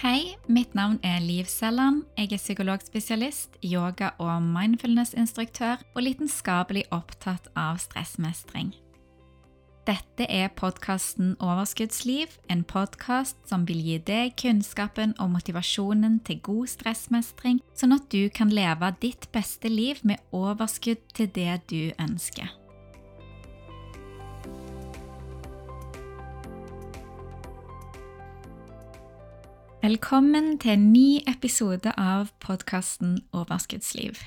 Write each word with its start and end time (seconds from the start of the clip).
Hei, 0.00 0.38
mitt 0.48 0.72
navn 0.74 0.96
er 1.04 1.18
Liv 1.20 1.44
Selland. 1.44 2.06
Jeg 2.16 2.32
er 2.32 2.38
psykologspesialist, 2.40 3.58
yoga- 3.60 4.14
og 4.18 4.42
mindfulness-instruktør 4.42 5.82
og 5.94 6.02
lidenskapelig 6.02 6.86
opptatt 6.90 7.50
av 7.52 7.76
stressmestring. 7.82 8.70
Dette 9.84 10.24
er 10.24 10.48
podkasten 10.56 11.34
Overskuddsliv, 11.36 12.32
en 12.48 12.64
podkast 12.64 13.36
som 13.44 13.66
vil 13.68 13.82
gi 13.84 13.98
deg 13.98 14.32
kunnskapen 14.40 15.12
og 15.20 15.34
motivasjonen 15.34 16.22
til 16.24 16.40
god 16.48 16.72
stressmestring, 16.72 17.60
sånn 17.76 17.92
at 17.92 18.08
du 18.08 18.30
kan 18.32 18.48
leve 18.48 18.94
ditt 19.04 19.28
beste 19.36 19.68
liv 19.68 20.00
med 20.00 20.24
overskudd 20.32 21.04
til 21.12 21.28
det 21.36 21.60
du 21.68 21.92
ønsker. 22.00 22.48
Velkommen 29.90 30.52
til 30.62 30.76
en 30.76 30.82
ny 30.92 31.18
episode 31.26 31.90
av 31.98 32.28
podkasten 32.38 33.16
Overskuddsliv. 33.34 34.20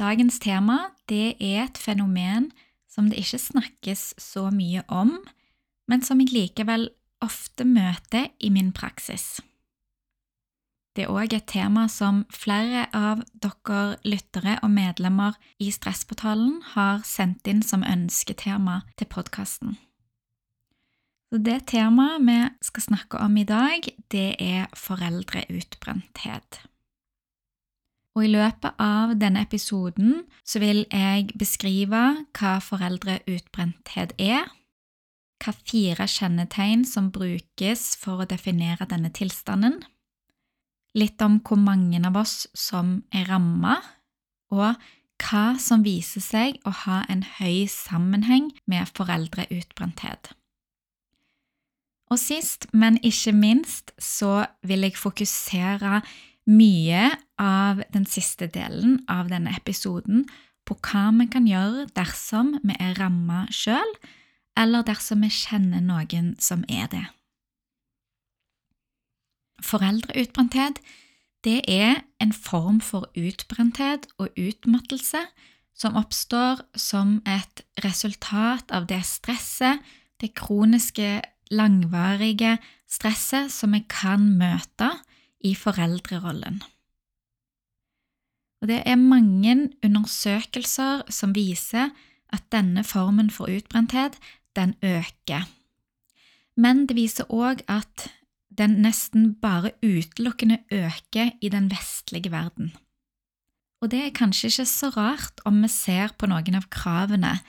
Dagens 0.00 0.38
tema 0.40 0.78
det 1.12 1.34
er 1.34 1.66
et 1.66 1.80
fenomen 1.82 2.46
som 2.88 3.10
det 3.10 3.20
ikke 3.20 3.42
snakkes 3.42 4.06
så 4.16 4.46
mye 4.54 4.86
om, 4.88 5.12
men 5.92 6.00
som 6.00 6.24
jeg 6.24 6.32
likevel 6.32 6.88
ofte 7.20 7.68
møter 7.68 8.30
i 8.40 8.48
min 8.54 8.72
praksis. 8.72 9.42
Det 10.96 11.04
er 11.04 11.12
òg 11.12 11.36
et 11.36 11.50
tema 11.52 11.84
som 11.92 12.24
flere 12.32 12.86
av 12.96 13.26
dere 13.44 13.98
lyttere 14.08 14.56
og 14.62 14.72
medlemmer 14.72 15.36
i 15.60 15.68
Stressportalen 15.68 16.62
har 16.72 17.04
sendt 17.04 17.44
inn 17.44 17.60
som 17.60 17.84
ønsketema 17.84 18.86
til 18.96 19.12
podkasten. 19.12 19.76
Så 21.32 21.38
det 21.40 21.62
temaet 21.70 22.20
vi 22.26 22.34
skal 22.60 22.84
snakke 22.84 23.16
om 23.24 23.36
i 23.40 23.46
dag, 23.48 23.86
det 24.12 24.34
er 24.36 24.66
foreldreutbrenthet. 24.76 26.58
Og 28.12 28.26
i 28.26 28.32
løpet 28.34 28.76
av 28.76 29.14
denne 29.16 29.40
episoden 29.40 30.26
så 30.44 30.60
vil 30.60 30.82
jeg 30.92 31.30
beskrive 31.40 32.02
hva 32.36 32.50
foreldreutbrenthet 32.60 34.12
er, 34.20 34.50
hva 35.40 35.54
fire 35.56 36.04
kjennetegn 36.04 36.84
som 36.84 37.08
brukes 37.16 37.86
for 37.96 38.20
å 38.20 38.28
definere 38.28 38.84
denne 38.92 39.08
tilstanden, 39.16 39.80
litt 40.92 41.24
om 41.24 41.40
hvor 41.40 41.56
mange 41.56 42.02
av 42.04 42.20
oss 42.20 42.44
som 42.52 42.98
er 43.08 43.24
ramma, 43.32 43.78
og 44.52 44.76
hva 45.24 45.56
som 45.56 45.80
viser 45.80 46.20
seg 46.20 46.60
å 46.68 46.76
ha 46.84 47.00
en 47.08 47.24
høy 47.40 47.64
sammenheng 47.72 48.52
med 48.68 48.92
foreldreutbrenthet. 49.00 50.34
Og 52.12 52.18
sist, 52.20 52.66
men 52.76 52.98
ikke 53.00 53.32
minst, 53.32 53.94
så 53.98 54.44
vil 54.68 54.84
jeg 54.84 54.98
fokusere 55.00 56.02
mye 56.50 57.06
av 57.40 57.80
den 57.94 58.04
siste 58.04 58.50
delen 58.52 58.98
av 59.08 59.30
denne 59.32 59.54
episoden 59.56 60.26
på 60.68 60.76
hva 60.84 61.06
vi 61.16 61.28
kan 61.32 61.46
gjøre 61.48 61.86
dersom 61.96 62.58
vi 62.60 62.76
er 62.76 62.98
ramma 63.00 63.46
sjøl, 63.54 63.94
eller 64.58 64.84
dersom 64.84 65.24
vi 65.24 65.32
kjenner 65.32 65.80
noen 65.80 66.34
som 66.42 66.66
er 66.68 66.90
det. 66.92 67.06
Foreldreutbrenthet 69.62 70.82
det 71.46 71.62
er 71.70 72.02
en 72.20 72.32
form 72.34 72.82
for 72.84 73.08
utbrenthet 73.16 74.06
og 74.20 74.36
utmattelse 74.36 75.24
som 75.74 75.96
oppstår 75.98 76.60
som 76.78 77.20
et 77.26 77.64
resultat 77.82 78.70
av 78.70 78.86
det 78.90 79.00
stresset, 79.08 79.80
det 80.20 80.34
kroniske 80.38 81.22
langvarige 81.52 82.56
stresset 82.90 83.52
som 83.52 83.76
vi 83.76 83.82
kan 83.88 84.24
møte 84.40 84.90
i 85.44 85.54
foreldrerollen. 85.58 86.62
Og 88.62 88.68
Det 88.68 88.82
er 88.86 88.96
mange 88.96 89.72
undersøkelser 89.82 91.02
som 91.10 91.34
viser 91.34 91.90
at 92.32 92.44
denne 92.52 92.84
formen 92.84 93.30
for 93.30 93.50
utbrenthet 93.50 94.18
den 94.56 94.74
øker. 94.82 95.48
Men 96.56 96.86
det 96.86 96.96
viser 96.96 97.24
òg 97.32 97.64
at 97.68 98.08
den 98.58 98.82
nesten 98.84 99.34
bare 99.34 99.72
utelukkende 99.82 100.58
øker 100.70 101.30
i 101.40 101.48
den 101.48 101.70
vestlige 101.70 102.30
verden. 102.30 102.72
Og 103.82 103.90
det 103.90 104.04
er 104.04 104.14
kanskje 104.14 104.46
ikke 104.46 104.66
så 104.70 104.88
rart 104.94 105.40
om 105.44 105.62
vi 105.62 105.68
ser 105.68 106.14
på 106.18 106.28
noen 106.30 106.54
av 106.54 106.68
kravene 106.70 107.40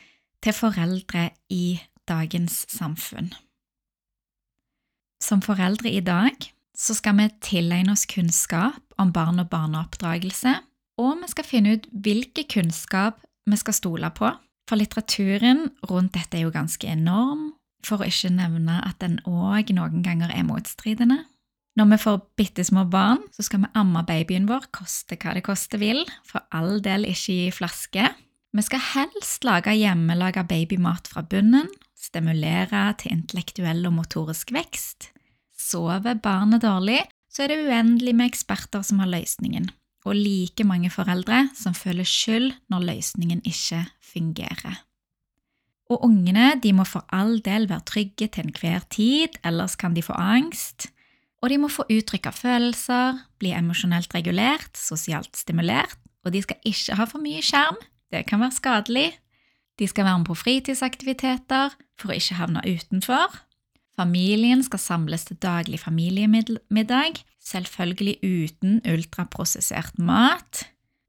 til 0.42 0.56
foreldre 0.58 1.30
i 1.50 1.80
dagens 2.09 2.66
samfunn. 2.74 3.34
Som 5.24 5.40
foreldre 5.44 5.92
i 5.94 6.02
dag 6.04 6.36
så 6.76 6.96
skal 6.98 7.16
vi 7.16 7.30
tilegne 7.46 7.94
oss 7.94 8.04
kunnskap 8.10 8.96
om 9.00 9.14
barn 9.16 9.40
og 9.40 9.48
barneoppdragelse, 9.54 10.58
og 11.00 11.22
vi 11.22 11.30
skal 11.32 11.48
finne 11.48 11.76
ut 11.78 11.86
hvilke 12.04 12.44
kunnskap 12.52 13.22
vi 13.50 13.60
skal 13.60 13.78
stole 13.78 14.10
på, 14.16 14.32
for 14.68 14.80
litteraturen 14.80 15.70
rundt 15.90 16.16
dette 16.18 16.40
er 16.40 16.48
jo 16.48 16.54
ganske 16.54 16.88
enorm, 16.90 17.54
for 17.84 18.02
å 18.02 18.08
ikke 18.08 18.34
nevne 18.36 18.80
at 18.84 19.00
den 19.04 19.20
òg 19.28 19.72
noen 19.76 20.04
ganger 20.04 20.32
er 20.34 20.48
motstridende. 20.48 21.22
Når 21.80 21.90
vi 21.94 22.02
får 22.04 22.20
bitte 22.38 22.66
små 22.68 22.84
barn, 22.92 23.24
så 23.34 23.46
skal 23.48 23.64
vi 23.64 23.72
amme 23.80 24.04
babyen 24.08 24.46
vår, 24.50 24.68
koste 24.76 25.18
hva 25.20 25.34
det 25.38 25.46
koste 25.48 25.80
vil, 25.82 26.04
for 26.28 26.44
all 26.54 26.84
del 26.86 27.08
ikke 27.10 27.48
i 27.48 27.54
flaske. 27.54 28.12
Vi 28.54 28.66
skal 28.66 28.84
helst 28.92 29.48
lage 29.48 29.74
hjemmelaga 29.74 30.44
babymat 30.48 31.10
fra 31.10 31.24
bunnen, 31.26 31.72
stimulere 32.03 32.86
til 33.00 33.16
intellektuell 33.16 33.86
og 33.88 33.96
motorisk 34.02 34.52
vekst. 34.56 35.12
Sover 35.56 36.18
barnet 36.19 36.64
dårlig, 36.66 37.02
så 37.31 37.46
er 37.46 37.53
det 37.53 37.64
uendelig 37.66 38.14
med 38.16 38.30
eksperter 38.30 38.84
som 38.86 39.00
har 39.02 39.09
løsningen, 39.09 39.69
og 40.06 40.18
like 40.19 40.66
mange 40.68 40.92
foreldre 40.94 41.47
som 41.58 41.75
føler 41.78 42.08
skyld 42.08 42.52
når 42.69 42.90
løsningen 42.92 43.42
ikke 43.47 43.86
fungerer. 44.03 44.84
Og 45.92 46.03
ungene 46.08 46.53
de 46.63 46.72
må 46.75 46.86
for 46.88 47.06
all 47.13 47.40
del 47.44 47.68
være 47.69 47.88
trygge 47.90 48.28
til 48.31 48.47
enhver 48.47 48.86
tid, 48.94 49.36
ellers 49.46 49.75
kan 49.80 49.96
de 49.96 50.03
få 50.06 50.16
angst. 50.18 50.90
Og 51.44 51.52
de 51.52 51.58
må 51.59 51.68
få 51.68 51.84
uttrykk 51.92 52.30
av 52.30 52.38
følelser, 52.40 53.19
bli 53.42 53.52
emosjonelt 53.56 54.13
regulert, 54.16 54.72
sosialt 54.80 55.36
stimulert, 55.36 55.97
og 56.24 56.31
de 56.31 56.42
skal 56.46 56.69
ikke 56.69 56.96
ha 56.96 57.08
for 57.09 57.24
mye 57.24 57.44
skjerm, 57.44 57.81
det 58.13 58.24
kan 58.30 58.40
være 58.40 58.56
skadelig. 58.56 59.09
De 59.80 59.88
skal 59.90 60.06
være 60.06 60.22
med 60.22 60.30
på 60.30 60.38
fritidsaktiviteter 60.38 61.74
for 62.00 62.12
å 62.12 62.18
ikke 62.18 62.38
havne 62.38 62.62
utenfor. 62.68 63.40
Familien 63.98 64.64
skal 64.66 64.82
samles 64.82 65.26
til 65.28 65.38
daglig 65.42 65.80
familiemiddag, 65.84 67.20
selvfølgelig 67.46 68.16
uten 68.24 68.80
ultraprosessert 68.90 70.00
mat. 70.02 70.64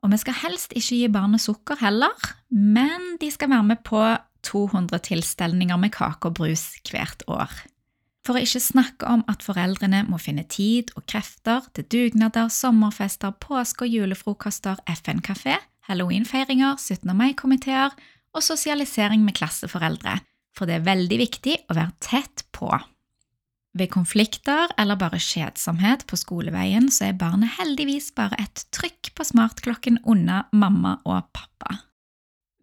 Og 0.05 0.13
vi 0.13 0.21
skal 0.21 0.37
helst 0.43 0.75
ikke 0.77 0.99
gi 1.01 1.13
barnet 1.13 1.41
sukker 1.41 1.81
heller, 1.81 2.17
men 2.53 3.15
de 3.21 3.31
skal 3.33 3.53
være 3.53 3.69
med 3.73 3.85
på 3.89 4.03
200 4.45 5.01
tilstelninger 5.07 5.79
med 5.81 5.95
kake 5.97 6.29
og 6.29 6.37
brus 6.37 6.75
hvert 6.91 7.25
år. 7.29 7.53
For 8.25 8.37
å 8.37 8.45
ikke 8.45 8.61
snakke 8.61 9.09
om 9.09 9.25
at 9.29 9.45
foreldrene 9.45 10.03
må 10.09 10.17
finne 10.21 10.47
tid 10.49 10.93
og 10.97 11.05
krefter 11.09 11.65
til 11.77 11.89
dugnader, 11.93 12.49
sommerfester, 12.53 13.33
påske- 13.41 13.85
og 13.85 13.93
julefrokoster, 13.93 14.81
FN-kafé, 14.89 15.59
halloweenfeiringer, 15.89 16.77
17. 16.81 17.13
mai-komiteer 17.17 17.93
og 18.35 18.43
sosialisering 18.45 19.23
med 19.25 19.37
klasseforeldre, 19.39 20.19
for 20.55 20.71
det 20.71 20.79
er 20.79 20.89
veldig 20.89 21.19
viktig 21.21 21.57
å 21.71 21.77
være 21.79 21.95
tett 22.03 22.45
på. 22.55 22.71
Ved 23.75 23.91
konflikter 23.91 24.71
eller 24.79 24.99
bare 24.99 25.19
kjedsomhet 25.19 26.05
på 26.07 26.19
skoleveien 26.19 26.87
så 26.95 27.09
er 27.09 27.19
barnet 27.19 27.57
heldigvis 27.57 28.13
bare 28.15 28.39
et 28.39 28.63
trykk 28.75 29.11
på 29.19 29.27
smartklokken 29.27 29.99
unna 30.07 30.45
mamma 30.55 31.01
og 31.03 31.27
pappa. 31.35 31.81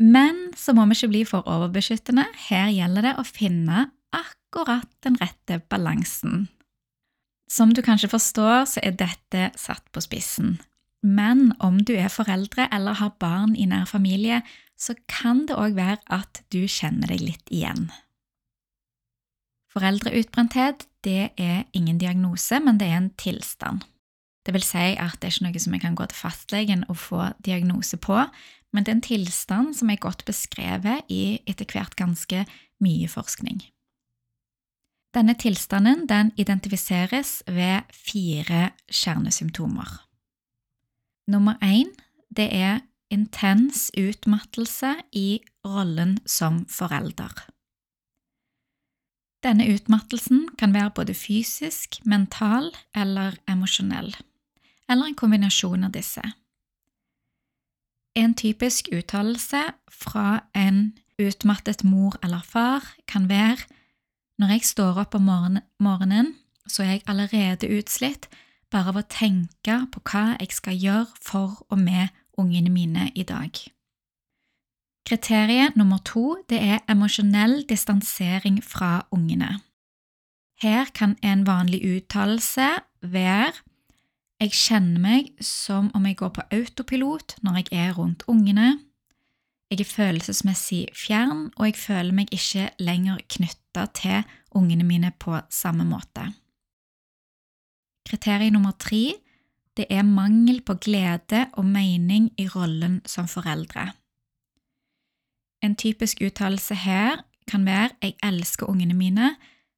Men 0.01 0.49
så 0.57 0.73
må 0.73 0.87
vi 0.87 0.95
ikke 0.97 1.11
bli 1.11 1.25
for 1.27 1.47
overbeskyttende, 1.51 2.25
her 2.47 2.71
gjelder 2.73 3.09
det 3.09 3.17
å 3.19 3.27
finne 3.27 3.89
akkurat 4.15 4.87
den 5.05 5.19
rette 5.19 5.59
balansen. 5.69 6.47
Som 7.51 7.75
du 7.75 7.83
kanskje 7.83 8.09
forstår, 8.09 8.63
så 8.71 8.79
er 8.79 8.95
dette 8.95 9.49
satt 9.59 9.83
på 9.91 10.03
spissen. 10.03 10.55
Men 11.01 11.51
om 11.59 11.79
du 11.81 11.95
er 11.97 12.13
foreldre 12.13 12.67
eller 12.73 12.99
har 13.01 13.15
barn 13.19 13.55
i 13.57 13.65
nær 13.65 13.87
familie, 13.89 14.41
så 14.77 14.95
kan 15.09 15.45
det 15.49 15.57
òg 15.57 15.75
være 15.77 16.01
at 16.13 16.43
du 16.53 16.63
kjenner 16.69 17.09
deg 17.09 17.21
litt 17.25 17.53
igjen. 17.53 17.89
Foreldreutbrenthet 19.71 20.87
det 21.05 21.31
er 21.39 21.63
ingen 21.73 21.97
diagnose, 21.97 22.59
men 22.59 22.77
det 22.77 22.89
er 22.89 22.99
en 22.99 23.13
tilstand. 23.17 23.85
Det 24.45 24.53
vil 24.55 24.65
si 24.65 24.95
at 24.97 25.19
det 25.21 25.29
er 25.29 25.35
ikke 25.35 25.45
noe 25.47 25.61
som 25.61 25.75
jeg 25.75 25.83
kan 25.83 25.97
gå 25.97 26.07
til 26.09 26.17
fastlegen 26.17 26.83
og 26.89 26.97
få 26.97 27.29
diagnose 27.45 27.97
på, 28.01 28.17
men 28.73 28.83
det 28.83 28.91
er 28.91 28.97
en 28.97 29.05
tilstand 29.05 29.75
som 29.77 29.89
er 29.89 30.01
godt 30.01 30.25
beskrevet 30.25 31.05
i 31.11 31.39
etter 31.49 31.67
hvert 31.69 31.95
ganske 31.99 32.45
mye 32.81 33.09
forskning. 33.11 33.61
Denne 35.13 35.35
tilstanden 35.35 36.05
den 36.07 36.31
identifiseres 36.39 37.41
ved 37.47 37.83
fire 37.91 38.71
kjernesymptomer. 38.87 39.99
Nummer 41.31 41.55
én 41.63 41.87
det 42.35 42.49
er 42.51 42.81
intens 43.11 43.91
utmattelse 43.97 44.95
i 45.15 45.39
rollen 45.65 46.17
som 46.25 46.65
forelder. 46.67 47.31
Denne 49.43 49.65
utmattelsen 49.73 50.49
kan 50.59 50.73
være 50.73 50.91
både 50.95 51.13
fysisk, 51.13 52.01
mental 52.05 52.69
eller 52.95 53.39
emosjonell, 53.49 54.11
eller 54.89 55.05
en 55.07 55.15
kombinasjon 55.15 55.87
av 55.87 55.95
disse. 55.95 56.21
En 58.15 58.35
typisk 58.35 58.91
uttalelse 58.91 59.63
fra 59.89 60.43
en 60.55 60.91
utmattet 61.19 61.83
mor 61.83 62.19
eller 62.23 62.43
far 62.43 62.85
kan 63.07 63.29
være 63.29 63.65
når 64.39 64.55
jeg 64.55 64.67
står 64.73 64.99
opp 65.05 65.15
om 65.15 65.27
morgenen, 65.79 66.35
så 66.67 66.83
er 66.83 66.95
jeg 66.95 67.03
allerede 67.07 67.69
utslitt 67.77 68.27
bare 68.71 68.93
av 68.93 69.01
å 69.01 69.07
tenke 69.07 69.77
på 69.91 70.01
hva 70.07 70.37
jeg 70.39 70.55
skal 70.55 70.79
gjøre 70.79 71.21
for 71.21 71.61
og 71.69 71.79
med 71.79 72.09
ungene 72.39 72.71
mine 72.71 73.09
i 73.15 73.23
dag. 73.27 73.51
Kriteriet 75.07 75.75
nummer 75.75 75.99
to 76.05 76.37
det 76.49 76.61
er 76.61 76.85
emosjonell 76.89 77.65
distansering 77.69 78.61
fra 78.63 79.01
ungene. 79.11 79.59
Her 80.61 80.91
kan 80.93 81.17
en 81.25 81.43
vanlig 81.47 81.81
uttalelse 81.83 82.69
være 83.01 83.57
jeg 84.41 84.55
kjenner 84.57 85.01
meg 85.01 85.27
som 85.45 85.91
om 85.93 86.05
jeg 86.07 86.17
går 86.17 86.31
på 86.33 86.43
autopilot 86.55 87.35
når 87.45 87.59
jeg 87.59 87.67
er 87.77 87.91
rundt 87.93 88.23
ungene. 88.25 88.79
Jeg 89.69 89.83
er 89.83 89.89
følelsesmessig 89.91 90.79
fjern, 90.97 91.51
og 91.57 91.67
jeg 91.69 91.77
føler 91.77 92.15
meg 92.17 92.33
ikke 92.33 92.71
lenger 92.81 93.21
knytta 93.35 93.85
til 93.93 94.23
ungene 94.57 94.83
mine 94.83 95.13
på 95.13 95.37
samme 95.53 95.85
måte. 95.85 96.25
Kriterium 98.11 98.57
nummer 98.57 98.75
tre 98.75 99.13
det 99.79 99.85
er 99.87 100.03
mangel 100.03 100.59
på 100.67 100.75
glede 100.83 101.45
og 101.55 101.63
mening 101.65 102.25
i 102.37 102.47
rollen 102.51 102.99
som 103.07 103.27
foreldre. 103.31 103.85
En 105.63 105.77
typisk 105.79 106.19
uttalelse 106.25 106.75
her 106.75 107.23
kan 107.47 107.65
være 107.65 107.89
'jeg 108.01 108.15
elsker 108.23 108.69
ungene 108.69 108.93
mine', 108.93 109.35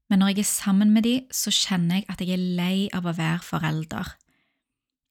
men 0.09 0.19
når 0.19 0.27
jeg 0.27 0.39
er 0.39 0.43
sammen 0.43 0.91
med 0.91 1.03
dem, 1.03 1.21
så 1.31 1.51
kjenner 1.51 1.95
jeg 1.95 2.05
at 2.09 2.21
jeg 2.21 2.29
er 2.29 2.37
lei 2.57 2.89
av 2.93 3.05
å 3.05 3.17
være 3.17 3.39
forelder. 3.39 4.15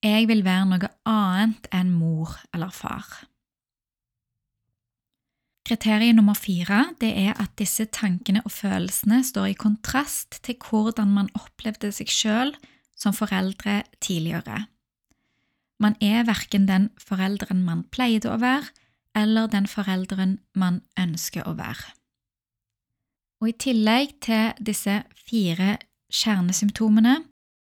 Jeg 0.02 0.28
vil 0.28 0.44
være 0.44 0.66
noe 0.66 0.88
annet 1.06 1.66
enn 1.72 1.90
mor 1.90 2.40
eller 2.54 2.70
far. 2.70 3.26
Kriterium 5.66 6.16
nummer 6.16 6.34
fire 6.34 6.94
det 7.00 7.18
er 7.18 7.40
at 7.40 7.58
disse 7.58 7.84
tankene 7.84 8.42
og 8.44 8.50
følelsene 8.50 9.24
står 9.24 9.46
i 9.46 9.52
kontrast 9.52 10.42
til 10.42 10.56
hvordan 10.56 11.08
man 11.08 11.30
opplevde 11.34 11.92
seg 11.92 12.08
selv 12.08 12.54
som 13.02 13.14
foreldre 13.16 13.82
tidligere. 14.00 14.66
Man 15.82 15.96
er 16.00 16.22
verken 16.28 16.68
den 16.68 16.90
forelderen 17.02 17.64
man 17.66 17.82
pleide 17.90 18.30
å 18.30 18.38
være, 18.38 18.70
eller 19.18 19.50
den 19.50 19.66
forelderen 19.68 20.38
man 20.54 20.80
ønsker 20.98 21.44
å 21.48 21.56
være. 21.58 21.90
Og 23.42 23.50
I 23.50 23.56
tillegg 23.58 24.14
til 24.22 24.52
disse 24.62 25.00
fire 25.18 25.74
kjernesymptomene 26.12 27.16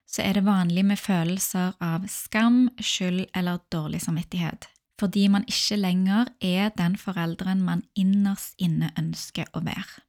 så 0.08 0.25
er 0.25 0.38
det 0.38 0.49
vanlig 0.49 0.82
med 0.88 0.99
følelser 0.99 1.76
av 1.84 2.08
skam, 2.11 2.67
skyld 2.81 3.29
eller 3.37 3.62
dårlig 3.70 4.02
samvittighet 4.02 4.67
fordi 4.99 5.29
man 5.29 5.44
ikke 5.49 5.76
lenger 5.79 6.25
er 6.41 6.69
den 6.79 6.96
forelderen 6.99 7.62
man 7.62 7.84
innerst 7.94 8.58
inne 8.58 8.91
ønsker 8.99 9.46
å 9.55 9.62
være. 9.62 10.02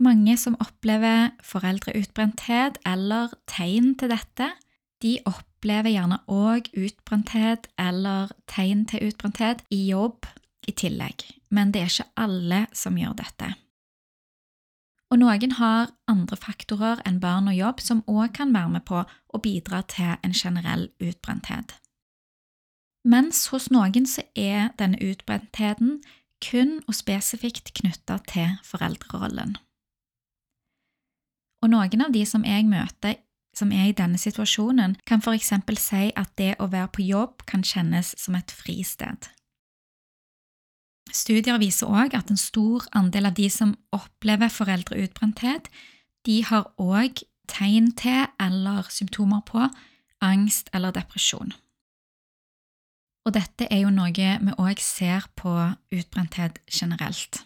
Mange 0.00 0.36
som 0.40 0.56
opplever 0.62 1.30
foreldreutbrenthet 1.44 2.78
eller 2.88 3.34
tegn 3.50 3.94
til 4.00 4.12
dette, 4.12 4.48
de 5.04 5.18
opplever 5.28 5.92
gjerne 5.92 6.20
òg 6.28 6.70
utbrenthet 6.76 7.68
eller 7.80 8.32
tegn 8.48 8.86
til 8.88 9.10
utbrenthet 9.10 9.64
i 9.72 9.82
jobb 9.90 10.28
i 10.68 10.72
tillegg, 10.76 11.26
men 11.52 11.72
det 11.72 11.82
er 11.82 11.92
ikke 11.92 12.08
alle 12.20 12.62
som 12.76 12.96
gjør 13.00 13.18
dette. 13.20 13.52
Og 15.10 15.20
noen 15.20 15.56
har 15.58 15.92
andre 16.08 16.36
faktorer 16.38 17.02
enn 17.08 17.20
barn 17.20 17.50
og 17.50 17.58
jobb 17.58 17.84
som 17.84 18.04
òg 18.08 18.32
kan 18.40 18.54
være 18.54 18.76
med 18.78 18.86
på 18.88 19.04
å 19.04 19.42
bidra 19.42 19.82
til 19.90 20.16
en 20.22 20.36
generell 20.36 20.88
utbrenthet 21.02 21.76
mens 23.04 23.46
hos 23.52 23.70
noen 23.72 24.06
så 24.06 24.24
er 24.36 24.70
denne 24.78 25.00
utbrentheten 25.00 26.00
kun 26.44 26.78
og 26.86 26.96
spesifikt 26.96 27.72
knytta 27.76 28.18
til 28.28 28.56
foreldrerollen. 28.64 29.56
Og 31.60 31.72
noen 31.72 32.04
av 32.04 32.14
de 32.14 32.24
som 32.26 32.44
jeg 32.46 32.68
møter 32.68 33.18
som 33.56 33.72
er 33.74 33.90
i 33.90 33.96
denne 33.96 34.18
situasjonen, 34.18 34.96
kan 35.06 35.20
for 35.20 35.36
eksempel 35.36 35.78
si 35.80 36.08
at 36.16 36.30
det 36.38 36.54
å 36.62 36.70
være 36.70 36.92
på 36.94 37.04
jobb 37.04 37.44
kan 37.50 37.64
kjennes 37.66 38.14
som 38.18 38.36
et 38.38 38.52
fristed. 38.54 39.26
Studier 41.10 41.58
viser 41.58 41.90
òg 41.90 42.14
at 42.14 42.30
en 42.30 42.38
stor 42.38 42.86
andel 42.96 43.26
av 43.26 43.34
de 43.34 43.48
som 43.50 43.74
opplever 43.92 44.52
foreldreutbrenthet, 44.54 45.66
de 46.26 46.42
har 46.46 46.70
òg 46.78 47.24
tegn 47.50 47.90
til 47.98 48.28
eller 48.38 48.86
symptomer 48.92 49.42
på 49.46 49.66
angst 50.22 50.70
eller 50.72 50.94
depresjon. 50.94 51.52
Og 53.26 53.34
dette 53.34 53.66
er 53.70 53.82
jo 53.82 53.92
noe 53.92 54.12
vi 54.14 54.54
òg 54.56 54.80
ser 54.80 55.26
på 55.36 55.50
utbrenthet 55.92 56.60
generelt. 56.70 57.42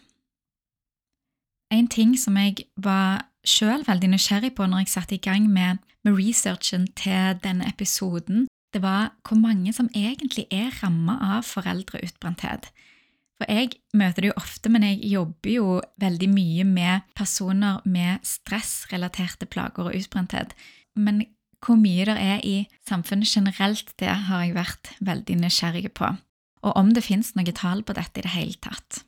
En 1.73 1.87
ting 1.91 2.13
som 2.19 2.37
jeg 2.37 2.67
var 2.77 3.25
sjøl 3.49 3.85
veldig 3.87 4.11
nysgjerrig 4.13 4.53
på 4.57 4.67
når 4.69 4.85
jeg 4.85 4.93
satte 4.93 5.15
i 5.17 5.21
gang 5.23 5.47
med, 5.51 5.81
med 6.05 6.17
researchen 6.17 6.87
til 6.97 7.39
denne 7.43 7.67
episoden, 7.69 8.47
det 8.73 8.81
var 8.83 9.13
hvor 9.23 9.39
mange 9.39 9.71
som 9.73 9.87
egentlig 9.95 10.47
er 10.51 10.73
ramma 10.81 11.15
av 11.37 11.45
foreldreutbrenthet. 11.47 12.67
For 13.39 13.51
jeg 13.51 13.75
møter 13.95 14.23
det 14.23 14.31
jo 14.31 14.39
ofte, 14.39 14.71
men 14.71 14.83
jeg 14.83 15.11
jobber 15.11 15.51
jo 15.51 15.69
veldig 15.99 16.27
mye 16.31 16.65
med 16.67 17.07
personer 17.15 17.81
med 17.87 18.23
stressrelaterte 18.23 19.47
plager 19.47 19.89
og 19.89 19.95
utbrenthet. 19.95 20.53
Men 20.95 21.25
hvor 21.63 21.79
mye 21.79 22.05
det 22.07 22.15
er 22.21 22.43
i 22.43 22.55
samfunnet 22.87 23.31
generelt, 23.31 23.91
det 23.99 24.11
har 24.27 24.45
jeg 24.45 24.55
vært 24.55 24.93
veldig 25.03 25.39
nysgjerrig 25.41 25.91
på, 25.97 26.11
og 26.63 26.77
om 26.79 26.93
det 26.95 27.03
fins 27.03 27.33
noe 27.35 27.55
tall 27.55 27.83
på 27.83 27.95
dette 27.97 28.21
i 28.21 28.25
det 28.27 28.35
hele 28.35 28.59
tatt. 28.61 29.03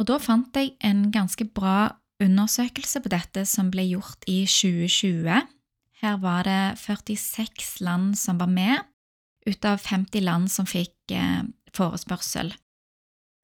Og 0.00 0.08
da 0.10 0.18
fant 0.22 0.56
jeg 0.58 0.74
en 0.82 1.10
ganske 1.14 1.46
bra 1.54 1.92
undersøkelse 2.22 3.02
på 3.02 3.12
dette 3.12 3.44
som 3.48 3.70
ble 3.72 3.84
gjort 3.90 4.24
i 4.30 4.42
2020. 4.46 5.50
Her 6.02 6.18
var 6.22 6.46
det 6.48 6.78
46 6.82 7.78
land 7.84 8.16
som 8.18 8.40
var 8.42 8.50
med, 8.50 8.82
ut 9.46 9.64
av 9.66 9.82
50 9.82 10.22
land 10.22 10.50
som 10.50 10.68
fikk 10.68 11.14
eh, 11.14 11.42
forespørsel. 11.74 12.52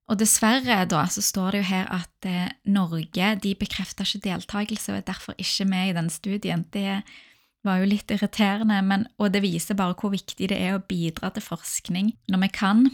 Og 0.09 0.17
dessverre 0.17 0.81
da, 0.89 1.03
så 1.13 1.23
står 1.25 1.53
det 1.53 1.63
jo 1.63 1.69
her 1.69 1.89
at 1.93 2.29
eh, 2.29 2.53
Norge 2.73 3.33
de 3.45 3.55
bekrefter 3.59 4.09
ikke 4.09 4.25
deltakelse 4.31 4.95
og 4.95 5.03
er 5.03 5.09
derfor 5.11 5.37
ikke 5.37 5.69
med 5.69 5.91
i 5.91 5.97
den 5.99 6.09
studien. 6.13 6.65
Det 6.73 7.03
var 7.67 7.83
jo 7.83 7.91
litt 7.91 8.11
irriterende, 8.15 8.79
men, 8.87 9.05
og 9.21 9.35
det 9.35 9.45
viser 9.45 9.77
bare 9.79 9.97
hvor 9.99 10.15
viktig 10.15 10.49
det 10.49 10.57
er 10.57 10.79
å 10.79 10.85
bidra 10.85 11.31
til 11.35 11.45
forskning 11.45 12.15
når 12.33 12.45
vi 12.47 12.51
kan. 12.57 12.87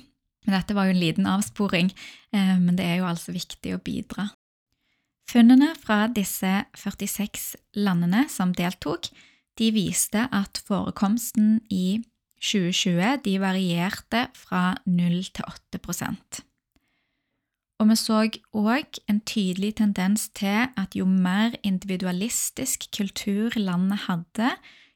Dette 0.45 0.77
var 0.77 0.89
jo 0.89 0.97
en 0.97 1.01
liten 1.01 1.29
avsporing, 1.31 1.93
eh, 2.35 2.57
men 2.59 2.75
det 2.77 2.89
er 2.89 2.99
jo 3.01 3.09
altså 3.09 3.33
viktig 3.37 3.77
å 3.77 3.85
bidra. 3.85 4.29
Funnene 5.31 5.73
fra 5.81 6.07
disse 6.07 6.65
46 6.77 7.55
landene 7.81 8.27
som 8.29 8.53
deltok, 8.55 9.09
de 9.59 9.71
viste 9.75 10.27
at 10.35 10.61
forekomsten 10.67 11.61
i 11.71 12.03
2020 12.43 13.23
de 13.25 13.39
varierte 13.41 14.27
fra 14.37 14.75
0 14.85 15.23
til 15.33 15.55
8% 15.79 16.45
og 17.85 17.91
vi 17.91 17.97
så 18.01 18.21
òg 18.57 18.99
en 19.11 19.21
tydelig 19.29 19.75
tendens 19.81 20.29
til 20.37 20.71
at 20.81 20.95
jo 20.97 21.05
mer 21.05 21.57
individualistisk 21.67 22.87
kultur 22.97 23.53
landet 23.61 24.07
hadde, 24.07 24.55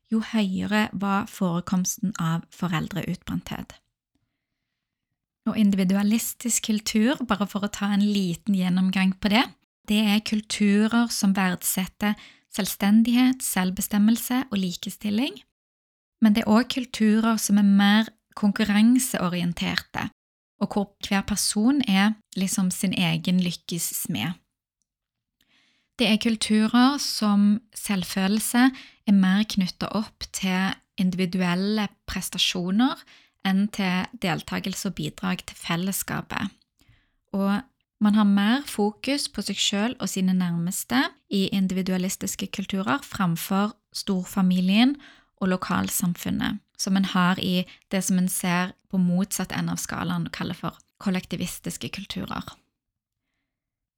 jo 0.09 0.23
høyere 0.25 0.87
var 0.97 1.27
forekomsten 1.29 2.15
av 2.17 2.47
foreldreutbrenthet. 2.55 3.75
Og 5.49 5.59
individualistisk 5.61 6.69
kultur, 6.71 7.21
bare 7.29 7.49
for 7.49 7.67
å 7.67 7.73
ta 7.73 7.91
en 7.93 8.05
liten 8.05 8.57
gjennomgang 8.57 9.15
på 9.21 9.33
det, 9.33 9.45
det 9.89 10.01
er 10.05 10.25
kulturer 10.27 11.09
som 11.13 11.35
verdsetter 11.37 12.15
selvstendighet, 12.55 13.43
selvbestemmelse 13.45 14.45
og 14.51 14.59
likestilling, 14.59 15.37
men 16.23 16.35
det 16.35 16.45
er 16.45 16.53
òg 16.53 16.69
kulturer 16.73 17.39
som 17.41 17.61
er 17.61 17.69
mer 17.69 18.11
konkurranseorienterte, 18.39 20.09
og 20.59 20.73
hvor 20.73 20.91
hver 21.07 21.23
person 21.27 21.81
er 21.87 22.17
liksom 22.37 22.71
sin 22.75 22.95
egen 22.95 23.41
lykkes 23.43 23.93
smed. 24.03 24.35
Det 25.99 26.07
er 26.07 26.21
kulturer 26.23 26.99
som 27.03 27.57
selvfølelse 27.75 28.69
er 29.07 29.17
mer 29.17 29.43
knytta 29.51 29.91
opp 29.99 30.27
til 30.35 30.75
individuelle 30.99 31.89
prestasjoner 32.07 33.01
enn 33.47 33.67
til 33.75 34.07
deltakelse 34.23 34.91
og 34.91 34.95
bidrag 34.99 35.43
til 35.47 35.59
fellesskapet. 35.59 36.55
Og 37.35 37.63
man 38.01 38.15
har 38.15 38.29
mer 38.29 38.63
fokus 38.67 39.27
på 39.29 39.43
seg 39.43 39.59
sjøl 39.59 39.97
og 39.99 40.11
sine 40.11 40.35
nærmeste 40.37 41.01
i 41.35 41.49
individualistiske 41.55 42.51
kulturer 42.55 43.03
framfor 43.03 43.75
storfamilien 43.95 44.97
og 45.43 45.51
lokalsamfunnet 45.55 46.63
som 46.79 46.97
en 46.97 47.09
har 47.11 47.41
i 47.43 47.67
det 47.91 48.05
som 48.07 48.21
en 48.21 48.31
ser 48.31 48.73
på 48.91 49.01
motsatt 49.03 49.53
ende 49.53 49.75
av 49.75 49.83
skalaen 49.83 50.29
og 50.29 50.35
kaller 50.35 50.55
for 50.55 50.79
kollektivistiske 51.03 51.91
kulturer. 51.95 52.47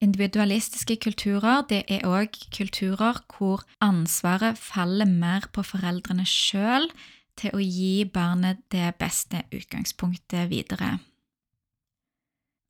Individualistiske 0.01 0.97
kulturer 0.97 1.67
det 1.69 1.83
er 1.93 2.07
òg 2.09 2.39
kulturer 2.57 3.21
hvor 3.35 3.67
ansvaret 3.85 4.57
faller 4.57 5.09
mer 5.09 5.45
på 5.53 5.65
foreldrene 5.67 6.25
sjøl 6.25 6.89
til 7.37 7.53
å 7.57 7.61
gi 7.61 8.07
barnet 8.09 8.65
det 8.73 8.95
beste 9.01 9.45
utgangspunktet 9.53 10.49
videre. 10.49 10.97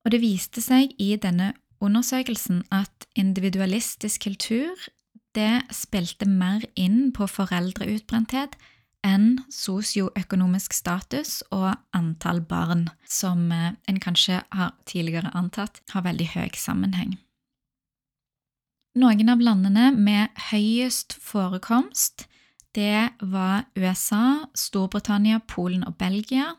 Og 0.04 0.14
det 0.14 0.22
viste 0.22 0.62
seg 0.64 0.94
i 0.98 1.12
denne 1.20 1.52
undersøkelsen 1.80 2.64
at 2.72 3.06
individualistisk 3.18 4.26
kultur 4.28 4.88
det 5.36 5.62
spilte 5.74 6.26
mer 6.26 6.64
inn 6.74 7.10
på 7.14 7.28
foreldreutbrenthet 7.30 8.56
enn 9.06 9.38
sosioøkonomisk 9.52 10.74
status 10.76 11.40
og 11.54 11.70
antall 11.96 12.42
barn, 12.44 12.88
som 13.08 13.46
eh, 13.54 13.72
en 13.88 14.00
kanskje 14.02 14.42
har 14.52 14.74
tidligere 14.88 15.32
antatt 15.36 15.80
har 15.94 16.04
veldig 16.04 16.26
høy 16.34 16.50
sammenheng. 16.58 17.16
Noen 18.98 19.30
av 19.30 19.40
landene 19.40 19.92
med 19.94 20.34
høyest 20.50 21.14
forekomst 21.22 22.26
det 22.74 23.14
var 23.22 23.64
USA, 23.78 24.46
Storbritannia, 24.54 25.40
Polen 25.46 25.86
og 25.86 25.96
Belgia. 25.98 26.52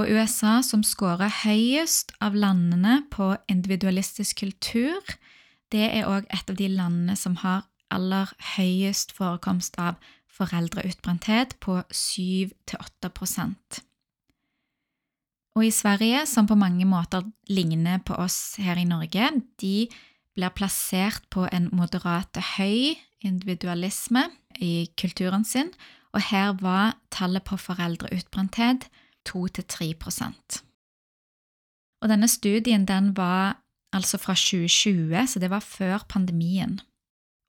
Og 0.00 0.08
USA, 0.08 0.62
som 0.64 0.80
scorer 0.80 1.28
høyest 1.42 2.14
av 2.24 2.32
landene 2.32 3.02
på 3.12 3.34
individualistisk 3.52 4.38
kultur, 4.40 5.04
det 5.68 5.90
er 5.92 6.08
òg 6.08 6.24
et 6.32 6.48
av 6.48 6.56
de 6.56 6.68
landene 6.72 7.16
som 7.20 7.34
har 7.42 7.66
aller 7.92 8.30
høyest 8.54 9.12
forekomst 9.12 9.76
av 9.76 9.98
foreldreutbrenthet 10.32 11.58
på 11.60 11.82
7-8% 11.92 13.82
Og 15.58 15.66
i 15.66 15.74
Sverige, 15.74 16.24
som 16.24 16.48
på 16.48 16.56
mange 16.56 16.86
måter 16.88 17.26
ligner 17.50 18.00
på 18.00 18.16
oss 18.16 18.56
her 18.56 18.80
i 18.80 18.88
Norge, 18.88 19.28
de 19.60 19.90
blir 20.32 20.56
plassert 20.56 21.28
på 21.28 21.44
en 21.52 21.68
moderat 21.76 22.40
høy 22.56 22.96
individualisme 23.20 24.30
i 24.56 24.88
kulturen 24.96 25.44
sin, 25.44 25.68
og 26.16 26.24
her 26.30 26.56
var 26.56 26.96
tallet 27.12 27.44
på 27.44 27.60
foreldreutbrenthet 27.60 28.88
2-3% 29.28 30.60
Og 32.00 32.08
denne 32.08 32.28
studien 32.28 32.86
den 32.88 33.16
var 33.16 33.60
altså 33.92 34.18
fra 34.18 34.34
2020, 34.34 35.26
så 35.26 35.38
det 35.42 35.50
var 35.50 35.60
før 35.60 36.06
pandemien. 36.08 36.80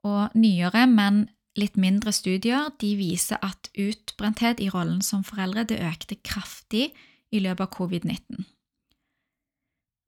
Og 0.03 0.33
nyere, 0.33 0.87
men 0.87 1.27
litt 1.59 1.77
mindre 1.77 2.13
studier 2.15 2.71
de 2.81 2.95
viser 2.97 3.39
at 3.45 3.69
utbrenthet 3.77 4.59
i 4.63 4.69
rollen 4.73 5.01
som 5.05 5.23
foreldre 5.23 5.67
det 5.69 5.81
økte 5.85 6.17
kraftig 6.25 6.89
i 7.31 7.39
løpet 7.43 7.67
av 7.67 7.73
covid-19. 7.75 8.45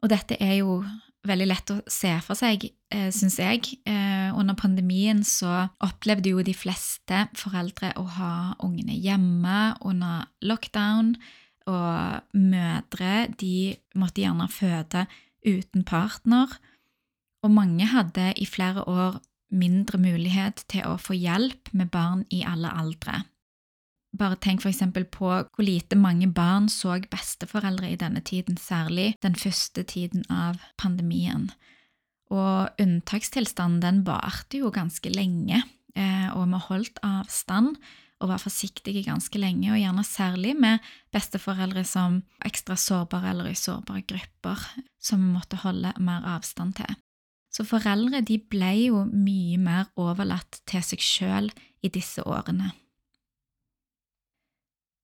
Og 0.04 0.12
dette 0.12 0.36
er 0.44 0.58
jo 0.60 0.82
veldig 1.24 1.46
lett 1.48 1.72
å 1.72 1.78
se 1.88 2.12
for 2.26 2.36
seg, 2.36 2.66
eh, 2.92 3.10
syns 3.16 3.38
jeg. 3.40 3.78
Eh, 3.88 4.32
under 4.36 4.56
pandemien 4.60 5.24
så 5.24 5.70
opplevde 5.80 6.34
jo 6.34 6.44
de 6.44 6.54
fleste 6.54 7.28
foreldre 7.40 7.94
å 7.96 8.04
ha 8.18 8.56
ungene 8.60 8.98
hjemme 9.00 9.78
under 9.86 10.28
lockdown, 10.42 11.16
og 11.70 12.38
mødre 12.38 13.28
de 13.40 13.76
måtte 13.96 14.24
gjerne 14.24 14.50
føde 14.52 15.06
uten 15.48 15.84
partner. 15.88 16.52
Og 17.44 17.52
mange 17.52 17.88
hadde 17.92 18.32
i 18.40 18.48
flere 18.48 18.88
år 18.88 19.20
mindre 19.54 20.00
mulighet 20.02 20.66
til 20.72 20.88
å 20.90 20.98
få 20.98 21.16
hjelp 21.18 21.70
med 21.78 21.92
barn 21.94 22.26
i 22.34 22.42
alle 22.48 22.72
aldre. 22.74 23.24
Bare 24.14 24.38
tenk 24.38 24.62
eksempel 24.70 25.08
på 25.10 25.26
hvor 25.26 25.66
lite 25.66 25.98
mange 25.98 26.28
barn 26.30 26.68
så 26.70 27.00
besteforeldre 27.10 27.90
i 27.90 27.98
denne 27.98 28.22
tiden, 28.22 28.58
særlig 28.58 29.16
den 29.26 29.36
første 29.36 29.84
tiden 29.84 30.26
av 30.30 30.62
pandemien. 30.78 31.50
Og 32.34 32.70
unntakstilstanden 32.82 33.82
den 33.82 34.04
varte 34.06 34.62
jo 34.62 34.70
ganske 34.74 35.10
lenge, 35.10 35.64
eh, 35.96 36.30
og 36.34 36.46
vi 36.50 36.62
holdt 36.70 37.02
avstand 37.04 37.78
og 38.24 38.30
var 38.32 38.40
forsiktige 38.40 39.04
ganske 39.04 39.40
lenge, 39.40 39.68
og 39.74 39.82
gjerne 39.82 40.04
særlig 40.08 40.54
med 40.56 40.84
besteforeldre 41.12 41.84
som 41.84 42.22
ekstra 42.46 42.78
sårbare 42.80 43.34
eller 43.34 43.52
i 43.52 43.58
sårbare 43.60 44.06
grupper, 44.08 44.64
som 45.04 45.20
vi 45.20 45.34
måtte 45.34 45.60
holde 45.60 45.92
mer 46.00 46.24
avstand 46.38 46.78
til. 46.80 46.96
Så 47.54 47.68
foreldre 47.68 48.24
de 48.26 48.40
ble 48.40 48.72
jo 48.88 49.04
mye 49.12 49.60
mer 49.62 49.92
overlatt 50.00 50.64
til 50.70 50.82
seg 50.82 51.04
sjøl 51.04 51.52
i 51.84 51.92
disse 51.92 52.24
årene. 52.24 52.72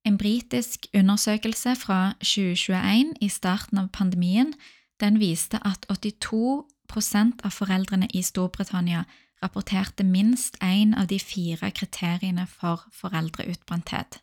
En 0.08 0.16
britisk 0.18 0.88
undersøkelse 0.96 1.76
fra 1.76 2.14
2021 2.24 3.12
i 3.20 3.28
starten 3.28 3.78
av 3.78 3.92
pandemien 3.92 4.54
den 5.00 5.20
viste 5.20 5.60
at 5.60 5.84
82% 5.92 7.44
av 7.44 7.52
foreldrene 7.52 8.08
i 8.16 8.22
Storbritannia 8.24 9.04
rapporterte 9.42 10.04
minst 10.04 10.58
én 10.62 10.94
av 10.98 11.08
de 11.10 11.18
fire 11.20 11.70
kriteriene 11.72 12.46
for 12.48 12.84
foreldreutbrenthet. 12.92 14.20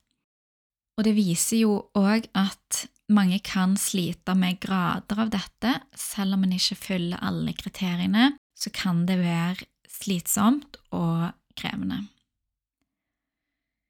Og 0.97 1.05
det 1.05 1.13
viser 1.17 1.61
jo 1.61 1.73
òg 1.97 2.25
at 2.37 2.87
mange 3.13 3.39
kan 3.45 3.77
slite 3.79 4.33
med 4.35 4.59
grader 4.59 5.21
av 5.23 5.31
dette. 5.33 5.73
Selv 5.95 6.37
om 6.37 6.43
en 6.43 6.55
ikke 6.57 6.79
følger 6.87 7.21
alle 7.23 7.53
kriteriene, 7.57 8.31
så 8.57 8.73
kan 8.73 9.05
det 9.07 9.19
være 9.21 9.67
slitsomt 9.89 10.79
og 10.91 11.29
krevende. 11.57 12.07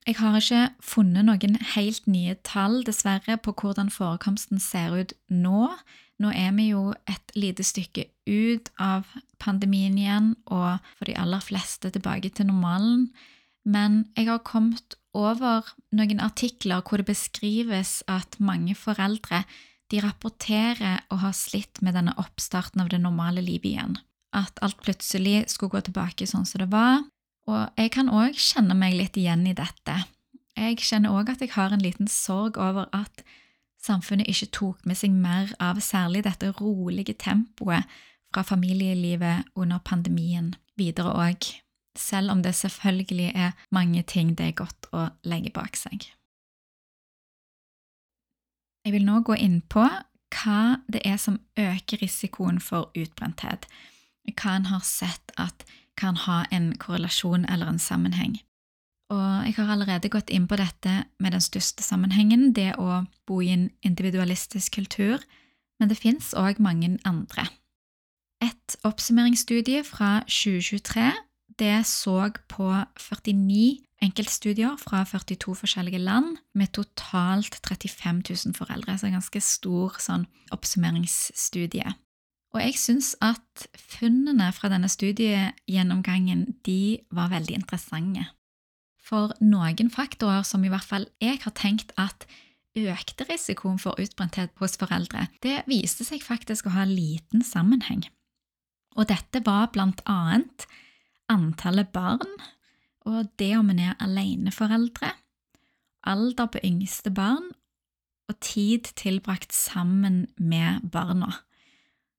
Jeg 0.08 0.16
har 0.22 0.38
ikke 0.40 0.62
funnet 0.80 1.26
noen 1.28 1.58
helt 1.74 2.06
nye 2.08 2.38
tall, 2.48 2.80
dessverre, 2.88 3.36
på 3.44 3.52
hvordan 3.52 3.90
forekomsten 3.92 4.60
ser 4.64 4.96
ut 4.96 5.12
nå. 5.28 5.68
Nå 6.24 6.32
er 6.32 6.54
vi 6.56 6.70
jo 6.70 6.94
et 7.12 7.34
lite 7.36 7.66
stykke 7.68 8.08
ut 8.28 8.72
av 8.80 9.10
pandemien 9.42 9.98
igjen, 9.98 10.34
og 10.46 10.80
for 10.98 11.10
de 11.10 11.18
aller 11.20 11.44
fleste 11.44 11.92
tilbake 11.94 12.32
til 12.36 12.50
normalen. 12.50 13.10
Men 13.68 14.06
jeg 14.16 14.30
har 14.30 14.46
kommet 14.48 14.96
over 15.18 15.68
noen 15.96 16.22
artikler 16.24 16.84
hvor 16.86 17.02
det 17.02 17.10
beskrives 17.10 18.00
at 18.08 18.38
mange 18.40 18.76
foreldre 18.78 19.44
de 19.92 20.02
rapporterer 20.04 21.04
å 21.12 21.20
ha 21.22 21.32
slitt 21.36 21.82
med 21.84 21.96
denne 21.96 22.16
oppstarten 22.20 22.84
av 22.84 22.92
det 22.92 23.00
normale 23.04 23.44
livet 23.44 23.72
igjen. 23.72 23.98
At 24.36 24.60
alt 24.64 24.80
plutselig 24.84 25.48
skulle 25.54 25.78
gå 25.78 25.86
tilbake 25.88 26.28
sånn 26.28 26.48
som 26.48 26.64
det 26.64 26.70
var. 26.72 27.06
Og 27.48 27.80
jeg 27.80 27.94
kan 27.96 28.12
òg 28.12 28.36
kjenne 28.36 28.76
meg 28.76 28.98
litt 29.00 29.18
igjen 29.20 29.46
i 29.48 29.56
dette. 29.56 30.02
Jeg 30.58 30.82
kjenner 30.84 31.16
òg 31.16 31.32
at 31.32 31.44
jeg 31.44 31.54
har 31.56 31.72
en 31.72 31.84
liten 31.84 32.10
sorg 32.12 32.60
over 32.60 32.90
at 32.96 33.24
samfunnet 33.84 34.28
ikke 34.28 34.52
tok 34.58 34.88
med 34.90 35.00
seg 35.00 35.14
mer 35.16 35.54
av 35.64 35.80
særlig 35.84 36.26
dette 36.28 36.52
rolige 36.60 37.16
tempoet 37.22 37.88
fra 38.38 38.46
familielivet 38.46 39.50
under 39.58 39.82
pandemien 39.82 40.54
videre 40.78 41.16
òg 41.18 41.48
selv 41.98 42.30
om 42.32 42.44
det 42.46 42.54
selvfølgelig 42.56 43.32
er 43.36 43.52
mange 43.74 44.04
ting 44.04 44.38
det 44.38 44.52
er 44.52 44.60
godt 44.60 44.90
å 44.94 45.08
legge 45.26 45.50
bak 45.54 45.74
seg. 45.76 46.06
Jeg 48.86 48.94
vil 48.94 49.08
nå 49.08 49.20
gå 49.26 49.36
inn 49.42 49.62
på 49.66 49.88
hva 50.38 50.62
det 50.86 51.02
er 51.06 51.18
som 51.18 51.40
øker 51.58 52.04
risikoen 52.04 52.62
for 52.62 52.92
utbrenthet, 52.96 53.66
hva 54.30 54.56
en 54.56 54.70
har 54.70 54.86
sett 54.86 55.34
at 55.38 55.66
kan 55.98 56.20
ha 56.28 56.44
en 56.54 56.76
korrelasjon 56.78 57.48
eller 57.50 57.74
en 57.74 57.82
sammenheng. 57.82 58.38
Og 59.10 59.48
jeg 59.48 59.56
har 59.58 59.72
allerede 59.72 60.12
gått 60.14 60.30
inn 60.30 60.46
på 60.48 60.60
dette 60.60 61.08
med 61.18 61.34
den 61.34 61.42
største 61.42 61.84
sammenhengen, 61.84 62.52
det 62.54 62.76
å 62.78 63.06
bo 63.26 63.42
i 63.42 63.50
en 63.56 63.70
individualistisk 63.82 64.76
kultur, 64.78 65.24
men 65.80 65.90
det 65.90 65.98
fins 65.98 66.34
òg 66.38 66.60
mange 66.62 67.00
andre. 67.08 67.48
Et 68.44 68.78
oppsummeringsstudie 68.86 69.84
fra 69.88 70.20
2023 70.30 71.12
det 71.60 71.86
så 71.90 72.30
på 72.50 72.70
49 73.02 73.80
enkeltstudier 74.06 74.76
fra 74.78 75.04
42 75.04 75.56
forskjellige 75.56 75.98
land, 75.98 76.38
med 76.54 76.68
totalt 76.68 77.58
35 77.68 78.22
000 78.46 78.54
foreldre. 78.54 78.98
Så 78.98 79.08
en 79.08 79.18
ganske 79.18 79.42
stor 79.42 79.98
sånn 80.02 80.28
oppsummeringsstudie. 80.54 81.96
Og 82.54 82.62
jeg 82.62 82.78
syns 82.80 83.16
at 83.22 83.68
funnene 83.78 84.52
fra 84.56 84.70
denne 84.72 84.90
studiegjennomgangen 84.90 86.46
de 86.66 87.00
var 87.12 87.32
veldig 87.34 87.58
interessante. 87.58 88.28
For 89.02 89.34
noen 89.42 89.90
faktorer 89.94 90.44
som 90.48 90.64
i 90.64 90.72
hvert 90.72 90.86
fall 90.86 91.08
jeg 91.24 91.42
har 91.44 91.56
tenkt 91.58 91.94
at 91.98 92.28
økte 92.78 93.26
risikoen 93.26 93.80
for 93.82 93.98
utbrenthet 93.98 94.54
hos 94.62 94.78
foreldre, 94.78 95.26
det 95.42 95.64
viste 95.66 96.06
seg 96.06 96.22
faktisk 96.22 96.68
å 96.68 96.76
ha 96.76 96.86
liten 96.86 97.42
sammenheng. 97.42 98.06
Og 98.98 99.08
dette 99.12 99.44
var 99.46 99.70
blant 99.74 100.02
annet 100.10 100.66
antallet 101.30 101.92
barn, 101.94 102.38
og 103.08 103.30
det 103.40 103.54
om 103.58 103.70
en 103.72 103.82
er 103.84 103.98
aleneforeldre, 104.04 105.14
alder 106.08 106.48
på 106.52 106.64
yngste 106.66 107.12
barn 107.12 107.52
og 108.28 108.40
tid 108.44 108.90
tilbrakt 109.00 109.54
sammen 109.56 110.26
med 110.38 110.88
barna. 110.92 111.44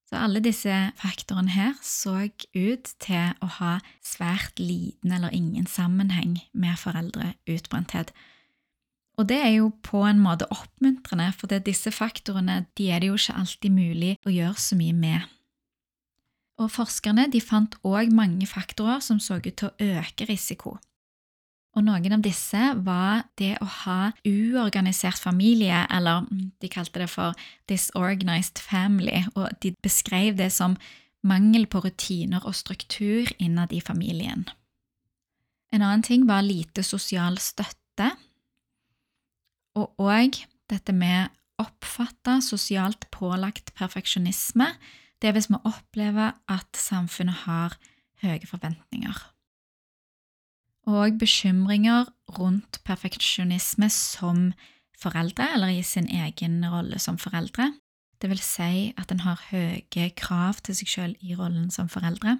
Så 0.09 0.17
alle 0.17 0.41
disse 0.41 0.73
faktorene 0.97 1.53
her 1.53 1.75
så 1.85 2.15
ut 2.57 2.93
til 3.03 3.35
å 3.45 3.49
ha 3.59 3.75
svært 4.01 4.61
liten 4.61 5.13
eller 5.13 5.35
ingen 5.37 5.67
sammenheng 5.69 6.39
med 6.57 6.81
foreldreutbrenthet. 6.81 8.15
Og 9.21 9.27
det 9.29 9.37
er 9.43 9.53
jo 9.59 9.73
på 9.85 10.05
en 10.07 10.21
måte 10.23 10.49
oppmuntrende, 10.55 11.33
for 11.37 11.51
disse 11.61 11.93
faktorene 11.93 12.63
de 12.79 12.89
er 12.89 13.03
det 13.03 13.11
jo 13.11 13.19
ikke 13.19 13.37
alltid 13.43 13.75
mulig 13.75 14.15
å 14.25 14.33
gjøre 14.33 14.63
så 14.63 14.79
mye 14.79 14.97
med. 14.97 15.27
Og 16.59 16.71
forskerne 16.75 17.29
fant 17.41 17.77
òg 17.87 18.11
mange 18.13 18.47
faktorer 18.47 19.01
som 19.01 19.21
så 19.21 19.39
ut 19.39 19.55
til 19.55 19.71
å 19.71 19.99
øke 20.01 20.27
risiko. 20.27 20.79
Og 21.77 21.85
noen 21.85 22.17
av 22.17 22.23
disse 22.25 22.61
var 22.83 23.29
det 23.39 23.55
å 23.63 23.67
ha 23.85 24.11
uorganisert 24.27 25.21
familie, 25.21 25.85
eller 25.95 26.27
de 26.59 26.71
kalte 26.73 27.05
det 27.05 27.11
for 27.13 27.39
disorganized 27.71 28.59
family, 28.59 29.23
og 29.37 29.53
de 29.63 29.75
beskrev 29.85 30.35
det 30.41 30.51
som 30.51 30.75
mangel 31.23 31.69
på 31.71 31.83
rutiner 31.85 32.43
og 32.47 32.57
struktur 32.59 33.31
innad 33.39 33.73
i 33.73 33.83
familien. 33.85 34.49
En 35.71 35.85
annen 35.85 36.03
ting 36.03 36.25
var 36.27 36.43
lite 36.43 36.83
sosial 36.83 37.39
støtte, 37.39 38.11
og 39.79 39.95
òg 40.03 40.41
dette 40.73 40.95
med 40.97 41.31
oppfatta 41.63 42.41
sosialt 42.43 43.07
pålagt 43.15 43.75
perfeksjonisme, 43.79 44.73
det 45.23 45.29
er 45.29 45.35
hvis 45.37 45.51
vi 45.51 45.59
opplever 45.65 46.37
at 46.49 46.79
samfunnet 46.79 47.45
har 47.47 47.77
høye 48.23 48.47
forventninger. 48.47 49.19
Og 50.89 51.19
bekymringer 51.21 52.09
rundt 52.39 52.81
perfeksjonisme 52.85 53.91
som 53.93 54.53
foreldre, 54.99 55.53
eller 55.55 55.69
i 55.69 55.83
sin 55.83 56.09
egen 56.09 56.63
rolle 56.71 56.99
som 56.99 57.19
foreldre. 57.19 57.73
Det 58.23 58.31
vil 58.31 58.41
si 58.43 58.93
at 58.99 59.13
en 59.13 59.21
har 59.23 59.43
høye 59.51 60.11
krav 60.17 60.63
til 60.65 60.75
seg 60.75 60.89
selv 60.89 61.21
i 61.21 61.37
rollen 61.39 61.71
som 61.71 61.91
foreldre. 61.93 62.39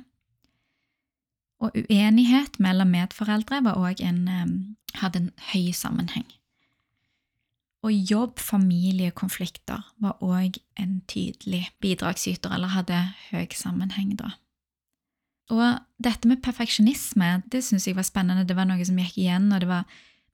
Og 1.61 1.75
uenighet 1.75 2.59
mellom 2.63 2.91
medforeldre 2.95 3.63
var 3.67 3.79
også 3.79 4.07
en, 4.07 4.77
hadde 4.95 5.19
en 5.19 5.31
høy 5.53 5.71
sammenheng. 5.75 6.27
Og 7.87 7.95
jobb-familie-konflikter 7.95 9.85
var 10.03 10.19
òg 10.25 10.59
en 10.81 10.99
tydelig 11.07 11.69
bidragsyter, 11.83 12.51
eller 12.51 12.75
hadde 12.75 12.99
høy 13.31 13.47
sammenheng, 13.55 14.17
da. 14.19 14.33
Og 15.55 15.79
dette 16.03 16.29
med 16.29 16.43
perfeksjonisme, 16.45 17.39
det 17.49 17.63
syns 17.65 17.87
jeg 17.89 17.97
var 17.97 18.05
spennende. 18.05 18.45
Det 18.45 18.57
var 18.59 18.67
noe 18.69 18.85
som 18.85 18.99
gikk 19.01 19.17
igjen, 19.23 19.49
og 19.55 19.63
det 19.63 19.71
var 19.71 19.87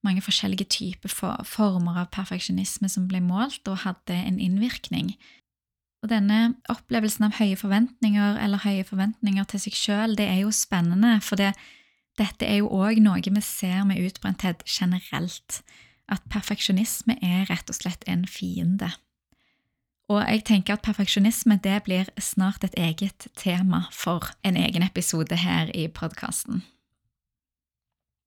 mange 0.04 0.24
forskjellige 0.24 0.66
typer 0.72 1.12
former 1.12 2.00
av 2.02 2.10
perfeksjonisme 2.12 2.90
som 2.92 3.06
ble 3.08 3.22
målt 3.24 3.68
og 3.70 3.84
hadde 3.84 4.16
en 4.16 4.40
innvirkning. 4.42 5.14
Og 6.04 6.10
denne 6.12 6.56
opplevelsen 6.68 7.28
av 7.28 7.38
høye 7.38 7.56
forventninger 7.56 8.40
eller 8.42 8.60
høye 8.64 8.84
forventninger 8.84 9.46
til 9.48 9.62
seg 9.62 9.78
sjøl, 9.78 10.18
det 10.18 10.26
er 10.28 10.42
jo 10.42 10.52
spennende, 10.52 11.16
for 11.24 11.40
det, 11.40 11.54
dette 12.20 12.44
er 12.44 12.60
jo 12.60 12.68
òg 12.68 13.00
noe 13.04 13.22
vi 13.24 13.44
ser 13.44 13.86
med 13.88 14.02
utbrenthet 14.04 14.66
generelt 14.68 15.62
at 16.12 16.24
perfeksjonisme 16.32 17.16
er 17.24 17.48
rett 17.50 17.70
og 17.70 17.78
slett 17.78 18.04
en 18.10 18.26
fiende. 18.28 18.90
Og 20.12 20.20
jeg 20.20 20.44
tenker 20.44 20.76
at 20.76 20.84
perfeksjonisme 20.84 21.56
det 21.64 21.78
blir 21.86 22.10
snart 22.20 22.64
et 22.66 22.76
eget 22.76 23.28
tema 23.40 23.86
for 23.92 24.28
en 24.44 24.58
egen 24.60 24.84
episode 24.84 25.36
her 25.40 25.72
i 25.72 25.86
podkasten. 25.88 26.62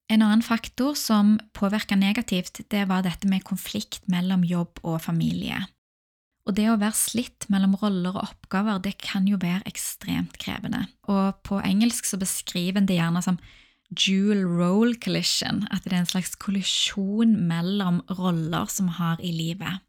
En 0.08 0.24
annen 0.24 0.42
faktor 0.42 0.96
som 0.96 1.36
påvirka 1.54 1.94
negativt, 1.96 2.62
det 2.72 2.86
var 2.88 3.04
dette 3.04 3.28
med 3.28 3.44
konflikt 3.44 4.08
mellom 4.08 4.42
jobb 4.42 4.80
og 4.82 5.02
familie. 5.04 5.66
Og 6.48 6.56
det 6.56 6.64
å 6.72 6.78
være 6.80 6.96
slitt 6.96 7.44
mellom 7.52 7.76
roller 7.76 8.16
og 8.16 8.24
oppgaver, 8.24 8.80
det 8.80 8.96
kan 9.04 9.26
jo 9.28 9.36
være 9.40 9.68
ekstremt 9.68 10.38
krevende. 10.40 10.86
Og 11.12 11.36
på 11.44 11.60
engelsk 11.60 12.08
så 12.08 12.18
beskriver 12.18 12.80
en 12.80 12.88
det 12.88 12.96
gjerne 12.96 13.22
som 13.22 13.36
dual 13.88 14.44
role 14.44 14.94
collision, 15.00 15.64
at 15.72 15.84
det 15.84 15.94
er 15.94 16.02
en 16.02 16.10
slags 16.10 16.34
kollisjon 16.40 17.36
mellom 17.48 18.02
roller 18.18 18.68
som 18.72 18.90
vi 18.90 18.98
har 18.98 19.20
i 19.24 19.32
livet. 19.32 19.84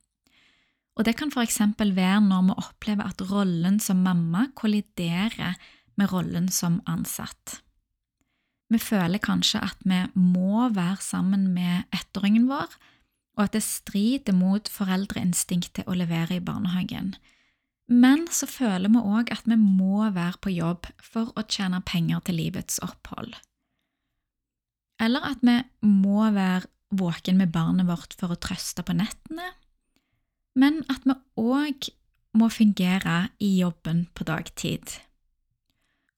Og 1.00 1.06
Det 1.06 1.16
kan 1.16 1.32
eksempel 1.32 1.96
være 1.96 2.20
når 2.22 2.42
vi 2.44 2.54
opplever 2.58 3.08
at 3.08 3.22
rollen 3.32 3.80
som 3.80 4.04
mamma 4.04 4.50
kolliderer 4.56 5.56
med 5.96 6.12
rollen 6.12 6.50
som 6.50 6.82
ansatt. 6.86 7.62
Vi 8.70 8.78
føler 8.78 9.18
kanskje 9.18 9.64
at 9.64 9.78
vi 9.84 10.04
må 10.16 10.70
være 10.70 11.02
sammen 11.02 11.54
med 11.54 11.84
ettåringen 11.96 12.50
vår, 12.50 12.68
og 13.38 13.44
at 13.44 13.54
det 13.54 13.64
strider 13.64 14.36
mot 14.36 14.68
foreldreinstinktet 14.68 15.88
å 15.88 15.96
levere 15.96 16.36
i 16.36 16.44
barnehagen. 16.44 17.16
Men 17.88 18.28
så 18.28 18.46
føler 18.46 18.92
vi 18.92 19.00
òg 19.00 19.32
at 19.32 19.48
vi 19.48 19.56
må 19.56 20.12
være 20.12 20.38
på 20.44 20.52
jobb 20.52 20.92
for 21.02 21.32
å 21.36 21.48
tjene 21.48 21.82
penger 21.82 22.20
til 22.28 22.36
livets 22.44 22.78
opphold 22.84 23.40
eller 25.00 25.26
at 25.32 25.42
vi 25.46 25.58
må 25.88 26.28
være 26.36 26.68
våken 26.90 27.38
med 27.38 27.54
barnet 27.54 27.88
vårt 27.88 28.16
for 28.20 28.34
å 28.34 28.40
trøste 28.42 28.84
på 28.86 28.96
nettene, 28.98 29.54
men 30.60 30.82
at 30.92 31.06
vi 31.08 31.16
òg 31.40 31.92
må 32.38 32.50
fungere 32.54 33.30
i 33.42 33.56
jobben 33.60 34.08
på 34.14 34.26
dagtid. 34.28 35.00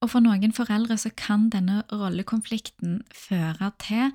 Og 0.02 0.10
for 0.16 0.24
noen 0.24 0.54
foreldre 0.56 0.98
så 0.98 1.12
kan 1.14 1.50
denne 1.54 1.84
rollekonflikten 1.92 3.02
føre 3.14 3.70
til 3.84 4.10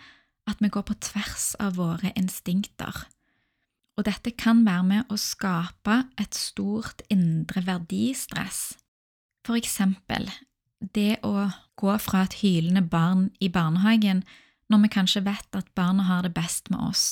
at 0.46 0.62
vi 0.62 0.70
går 0.72 0.86
på 0.88 0.96
tvers 1.02 1.52
av 1.62 1.76
våre 1.78 2.10
instinkter. 2.18 3.04
Og 3.96 4.04
dette 4.08 4.34
kan 4.36 4.64
være 4.66 4.86
med 4.86 5.12
å 5.12 5.18
skape 5.20 6.02
et 6.20 6.36
stort 6.36 7.00
indre 7.12 7.62
verdistress. 7.64 8.74
For 9.46 9.56
eksempel 9.56 10.28
det 10.94 11.22
å 11.24 11.48
gå 11.80 11.94
fra 12.02 12.26
et 12.26 12.36
hylende 12.42 12.82
barn 12.82 13.30
i 13.40 13.48
barnehagen 13.52 14.24
når 14.70 14.82
vi 14.84 14.92
kanskje 14.96 15.24
vet 15.26 15.58
at 15.58 15.72
barna 15.78 16.06
har 16.08 16.26
det 16.26 16.34
best 16.34 16.70
med 16.70 16.82
oss. 16.88 17.06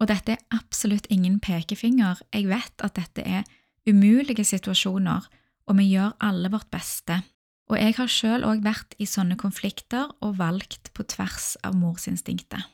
Og 0.00 0.10
dette 0.10 0.34
er 0.34 0.44
absolutt 0.52 1.08
ingen 1.10 1.38
pekefinger, 1.40 2.20
jeg 2.34 2.48
vet 2.50 2.84
at 2.84 2.98
dette 2.98 3.24
er 3.24 3.46
umulige 3.88 4.44
situasjoner, 4.44 5.24
og 5.66 5.78
vi 5.78 5.88
gjør 5.94 6.12
alle 6.20 6.50
vårt 6.52 6.68
beste. 6.70 7.22
Og 7.66 7.80
jeg 7.80 7.96
har 7.96 8.10
sjøl 8.10 8.44
òg 8.46 8.62
vært 8.62 8.94
i 9.02 9.08
sånne 9.08 9.38
konflikter 9.40 10.12
og 10.22 10.36
valgt 10.38 10.92
på 10.94 11.06
tvers 11.08 11.56
av 11.66 11.74
morsinstinktet. 11.78 12.68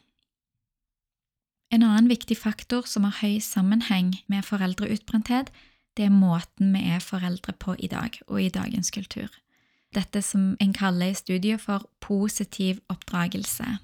En 1.72 1.87
annen 1.87 2.11
viktig 2.11 2.37
faktor 2.37 2.85
som 2.90 3.07
har 3.09 3.22
høy 3.22 3.38
sammenheng 3.40 4.12
med 4.29 4.44
foreldreutbrenthet, 4.44 5.48
det 5.96 6.09
er 6.09 6.12
måten 6.12 6.75
vi 6.75 6.85
er 6.92 7.01
foreldre 7.01 7.55
på 7.57 7.79
i 7.79 7.88
dag 7.88 8.18
og 8.27 8.42
i 8.42 8.53
dagens 8.53 8.92
kultur 8.92 9.33
dette 9.94 10.22
som 10.22 10.57
en 10.61 10.72
kaller 10.72 11.12
i 11.12 11.16
studiet 11.16 11.61
for 11.61 11.87
positiv 12.00 12.81
oppdragelse. 12.92 13.78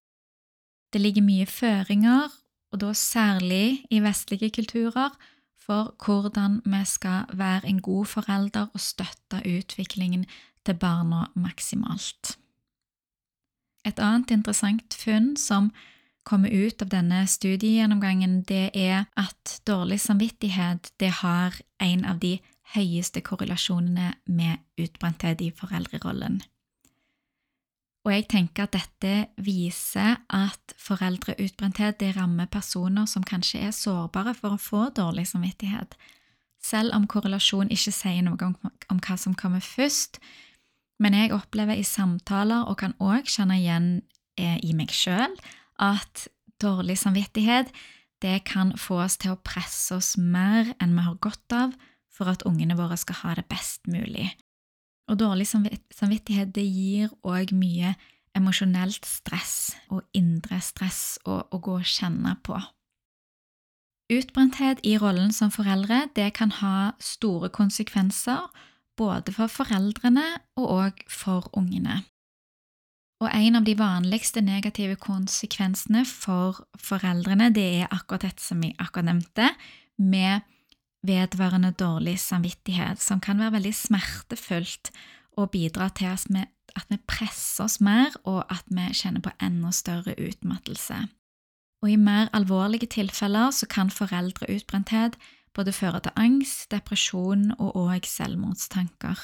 Det 0.92 1.01
ligger 1.01 1.23
mye 1.23 1.47
føringer, 1.47 2.29
og 2.73 2.81
da 2.81 2.92
særlig 2.92 3.85
i 3.90 4.01
vestlige 4.05 4.51
kulturer, 4.51 5.11
for 5.59 5.94
hvordan 6.05 6.61
vi 6.64 6.85
skal 6.85 7.29
være 7.33 7.68
en 7.68 7.81
god 7.83 8.05
forelder 8.05 8.66
og 8.73 8.81
støtte 8.81 9.42
utviklingen 9.44 10.27
til 10.64 10.75
barna 10.75 11.27
maksimalt. 11.35 12.38
Et 13.85 13.99
annet 13.99 14.31
interessant 14.31 14.94
funn 14.94 15.37
som 15.37 15.71
kommer 16.29 16.53
ut 16.53 16.83
av 16.83 16.90
denne 16.92 17.23
studiegjennomgangen, 17.27 18.42
det 18.49 18.71
er 18.75 19.07
at 19.16 19.61
dårlig 19.66 20.01
samvittighet 20.01 20.92
det 21.01 21.11
har 21.23 21.57
en 21.81 22.05
av 22.05 22.21
de 22.21 22.38
høyeste 22.74 23.22
korrelasjonene 23.24 24.12
med 24.26 24.61
utbrenthet 24.81 25.40
i 25.44 25.50
foreldrerollen. 25.57 26.40
Og 28.07 28.14
jeg 28.14 28.28
tenker 28.31 28.64
at 28.64 28.76
dette 28.76 29.14
viser 29.44 30.20
at 30.33 30.74
foreldreutbrenthet 30.81 31.98
det 32.00 32.14
rammer 32.16 32.48
personer 32.48 33.09
som 33.11 33.24
kanskje 33.26 33.66
er 33.68 33.74
sårbare 33.76 34.33
for 34.38 34.54
å 34.54 34.62
få 34.62 34.87
dårlig 34.96 35.26
samvittighet, 35.28 35.96
selv 36.62 36.94
om 36.96 37.04
korrelasjon 37.11 37.68
ikke 37.74 37.92
sier 37.94 38.24
noe 38.24 38.40
om, 38.46 38.54
om 38.88 39.02
hva 39.04 39.16
som 39.20 39.37
kommer 39.37 39.61
først. 39.64 40.18
Men 40.98 41.14
jeg 41.14 41.35
opplever 41.37 41.78
i 41.78 41.85
samtaler, 41.87 42.64
og 42.66 42.81
kan 42.81 42.96
òg 42.98 43.28
kjenne 43.31 43.61
igjen 43.61 43.90
eh, 44.40 44.57
i 44.64 44.72
meg 44.74 44.90
sjøl, 44.94 45.37
at 45.78 46.26
dårlig 46.62 46.96
samvittighet 46.98 47.70
det 48.22 48.40
kan 48.48 48.72
få 48.81 49.02
oss 49.04 49.18
til 49.20 49.37
å 49.37 49.42
presse 49.46 49.94
oss 49.94 50.16
mer 50.18 50.72
enn 50.83 50.96
vi 50.96 51.04
har 51.07 51.20
godt 51.22 51.54
av, 51.54 51.76
for 52.18 52.31
at 52.31 52.44
ungene 52.48 52.76
våre 52.78 52.98
skal 52.98 53.22
ha 53.22 53.35
det 53.38 53.46
best 53.50 53.87
mulig. 53.87 54.33
Og 55.09 55.20
dårlig 55.22 55.46
samvittighet 55.48 56.50
det 56.57 56.66
gir 56.66 57.12
òg 57.24 57.54
mye 57.57 57.94
emosjonelt 58.37 59.07
stress 59.09 59.76
og 59.88 60.02
indre 60.16 60.61
stress 60.62 61.18
å, 61.24 61.40
å 61.48 61.61
gå 61.62 61.78
og 61.81 61.87
kjenne 61.88 62.35
på. 62.44 62.59
Utbrenthet 64.12 64.81
i 64.88 64.96
rollen 65.00 65.33
som 65.37 65.52
foreldre 65.52 66.07
det 66.16 66.31
kan 66.37 66.52
ha 66.61 66.92
store 67.02 67.50
konsekvenser 67.52 68.46
både 68.98 69.35
for 69.37 69.52
foreldrene 69.52 70.26
og 70.61 71.02
for 71.12 71.50
ungene. 71.57 72.02
Og 73.18 73.31
en 73.35 73.59
av 73.59 73.66
de 73.66 73.74
vanligste 73.78 74.40
negative 74.44 74.96
konsekvensene 75.02 76.04
for 76.07 76.61
foreldrene 76.78 77.50
det 77.54 77.66
er 77.83 77.92
akkurat 77.94 78.28
dette 78.28 78.44
som 78.44 78.62
vi 78.62 78.70
akkurat 78.78 79.11
nevnte, 79.11 79.50
med 79.98 80.46
vedvarende 81.07 81.71
dårlig 81.71 82.19
samvittighet, 82.21 83.01
som 83.01 83.21
kan 83.21 83.39
være 83.39 83.59
veldig 83.59 83.75
smertefullt 83.75 84.91
og 85.39 85.51
bidra 85.51 85.89
til 85.95 86.11
at 86.11 86.27
vi, 86.29 86.43
at 86.77 86.87
vi 86.91 86.99
presser 87.07 87.65
oss 87.65 87.79
mer, 87.81 88.15
og 88.25 88.45
at 88.51 88.67
vi 88.67 88.89
kjenner 88.95 89.23
på 89.23 89.35
enda 89.43 89.71
større 89.73 90.17
utmattelse. 90.19 91.07
Og 91.83 91.91
I 91.91 91.97
mer 91.97 92.29
alvorlige 92.35 92.91
tilfeller 92.91 93.51
så 93.55 93.67
kan 93.71 93.91
foreldreutbrenthet 93.91 95.19
både 95.55 95.73
føre 95.73 96.01
til 96.01 96.17
angst, 96.17 96.71
depresjon 96.71 97.53
og 97.59 97.77
òg 97.79 98.07
selvmordstanker. 98.07 99.19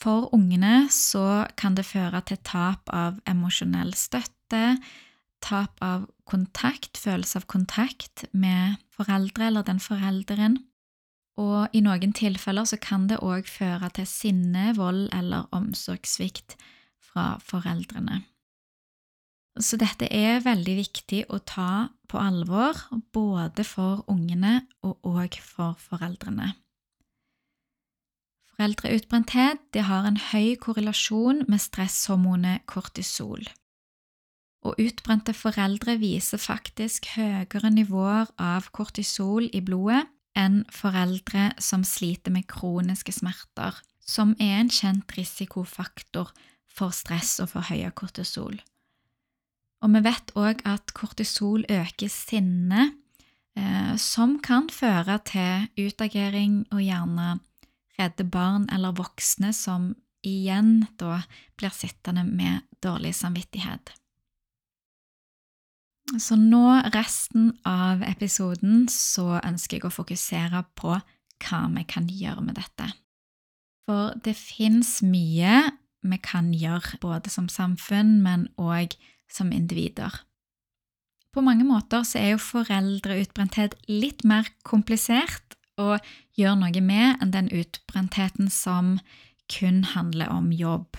For 0.00 0.28
ungene 0.34 0.88
så 0.92 1.46
kan 1.56 1.76
det 1.76 1.86
føre 1.88 2.20
til 2.28 2.40
tap 2.44 2.90
av 2.92 3.20
emosjonell 3.28 3.94
støtte, 3.96 4.76
tap 5.44 5.78
av 5.84 6.06
kontakt, 6.28 6.98
følelse 6.98 7.40
av 7.40 7.46
kontakt 7.50 8.24
med 8.32 8.80
foreldre 8.94 9.50
eller 9.50 9.66
den 9.66 9.80
forelderen. 9.82 10.58
Og 11.36 11.74
i 11.76 11.82
noen 11.84 12.14
tilfeller 12.16 12.64
så 12.64 12.78
kan 12.80 13.08
det 13.10 13.20
òg 13.24 13.48
føre 13.50 13.90
til 13.96 14.08
sinne, 14.08 14.72
vold 14.76 15.10
eller 15.12 15.48
omsorgssvikt 15.56 16.56
fra 17.04 17.36
foreldrene. 17.44 18.22
Så 19.56 19.78
dette 19.80 20.08
er 20.12 20.42
veldig 20.44 20.76
viktig 20.76 21.22
å 21.32 21.40
ta 21.40 21.88
på 22.08 22.20
alvor, 22.20 22.76
både 23.12 23.64
for 23.64 24.04
ungene 24.12 24.66
og 24.84 25.00
òg 25.08 25.38
for 25.40 25.78
foreldrene. 25.80 26.52
Foreldreutbrenthet 28.56 29.76
har 29.84 30.08
en 30.08 30.20
høy 30.30 30.56
korrelasjon 30.60 31.44
med 31.48 31.60
stresshormonet 31.60 32.64
kortisol. 32.68 33.44
Og 34.66 34.80
utbrente 34.82 35.30
foreldre 35.36 35.94
viser 36.00 36.42
faktisk 36.42 37.06
høyere 37.14 37.70
nivåer 37.70 38.32
av 38.42 38.70
kortisol 38.74 39.46
i 39.54 39.62
blodet 39.62 40.02
enn 40.36 40.64
foreldre 40.74 41.52
som 41.62 41.84
sliter 41.86 42.34
med 42.34 42.48
kroniske 42.50 43.14
smerter, 43.14 43.78
som 44.02 44.34
er 44.42 44.58
en 44.60 44.72
kjent 44.72 45.14
risikofaktor 45.16 46.32
for 46.66 46.92
stress 46.92 47.38
og 47.40 47.54
for 47.54 47.70
høyere 47.70 47.94
kortisol. 47.96 48.58
Og 49.84 49.92
vi 49.92 50.02
vet 50.04 50.32
òg 50.36 50.62
at 50.68 50.92
kortisol 50.96 51.64
øker 51.70 52.10
sinne, 52.12 52.90
eh, 53.56 53.94
som 53.96 54.38
kan 54.40 54.68
føre 54.72 55.18
til 55.24 55.68
utagering 55.86 56.64
og 56.72 56.82
gjerne 56.82 57.38
redde 57.98 58.24
barn 58.24 58.66
eller 58.72 58.96
voksne 58.96 59.52
som 59.56 59.94
igjen 60.26 60.86
da 60.98 61.22
blir 61.56 61.72
sittende 61.72 62.24
med 62.26 62.66
dårlig 62.82 63.14
samvittighet. 63.14 63.94
Så 66.14 66.36
nå, 66.38 66.62
resten 66.94 67.50
av 67.66 68.04
episoden, 68.06 68.86
så 68.92 69.40
ønsker 69.40 69.80
jeg 69.80 69.88
å 69.88 69.94
fokusere 69.94 70.62
på 70.78 70.94
hva 70.94 71.60
vi 71.74 71.82
kan 71.90 72.06
gjøre 72.06 72.44
med 72.46 72.56
dette. 72.60 72.92
For 73.86 74.14
det 74.22 74.36
fins 74.38 75.00
mye 75.02 75.64
vi 76.06 76.18
kan 76.22 76.52
gjøre, 76.54 77.00
både 77.02 77.30
som 77.32 77.50
samfunn, 77.50 78.20
men 78.22 78.46
òg 78.54 78.94
som 79.30 79.50
individer. 79.52 80.22
På 81.34 81.42
mange 81.44 81.66
måter 81.68 82.06
så 82.06 82.20
er 82.22 82.30
jo 82.32 82.40
foreldreutbrenthet 82.40 83.74
litt 83.90 84.22
mer 84.24 84.46
komplisert 84.64 85.58
å 85.76 85.98
gjøre 86.38 86.60
noe 86.62 86.80
med 86.80 87.20
enn 87.20 87.34
den 87.34 87.50
utbrentheten 87.52 88.48
som 88.48 88.96
kun 89.52 89.82
handler 89.92 90.32
om 90.32 90.48
jobb. 90.54 90.96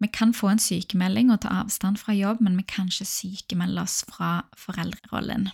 Vi 0.00 0.08
kan 0.08 0.32
få 0.32 0.48
en 0.48 0.62
sykemelding 0.62 1.30
og 1.32 1.42
ta 1.44 1.52
avstand 1.60 2.00
fra 2.00 2.14
jobb, 2.16 2.40
men 2.40 2.56
vi 2.56 2.64
kan 2.68 2.88
ikke 2.88 3.08
sykemelde 3.08 3.82
oss 3.82 4.00
fra 4.08 4.46
foreldrerollen. 4.56 5.50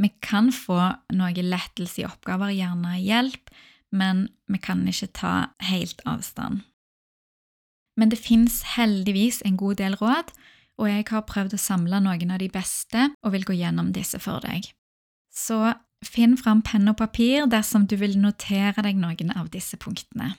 Vi 0.00 0.10
kan 0.24 0.48
få 0.52 0.78
noe 1.16 1.44
lettelse 1.44 2.02
i 2.02 2.06
oppgaver, 2.08 2.52
gjerne 2.56 2.96
hjelp, 3.00 3.52
men 3.92 4.26
vi 4.48 4.60
kan 4.60 4.84
ikke 4.88 5.12
ta 5.16 5.34
helt 5.68 6.00
avstand. 6.08 6.64
Men 7.96 8.12
det 8.12 8.20
fins 8.20 8.62
heldigvis 8.76 9.40
en 9.44 9.56
god 9.56 9.80
del 9.80 9.96
råd, 9.96 10.32
og 10.76 10.90
jeg 10.90 11.06
har 11.08 11.24
prøvd 11.28 11.56
å 11.56 11.60
samle 11.60 12.00
noen 12.04 12.32
av 12.32 12.40
de 12.42 12.50
beste 12.52 13.08
og 13.24 13.32
vil 13.32 13.46
gå 13.48 13.56
gjennom 13.56 13.94
disse 13.96 14.20
for 14.20 14.44
deg. 14.44 14.68
Så 15.32 15.72
finn 16.04 16.36
fram 16.36 16.60
penn 16.64 16.88
og 16.92 16.98
papir 17.00 17.48
dersom 17.48 17.86
du 17.88 17.96
vil 18.00 18.18
notere 18.20 18.84
deg 18.84 19.00
noen 19.00 19.32
av 19.32 19.48
disse 19.52 19.78
punktene. 19.80 20.34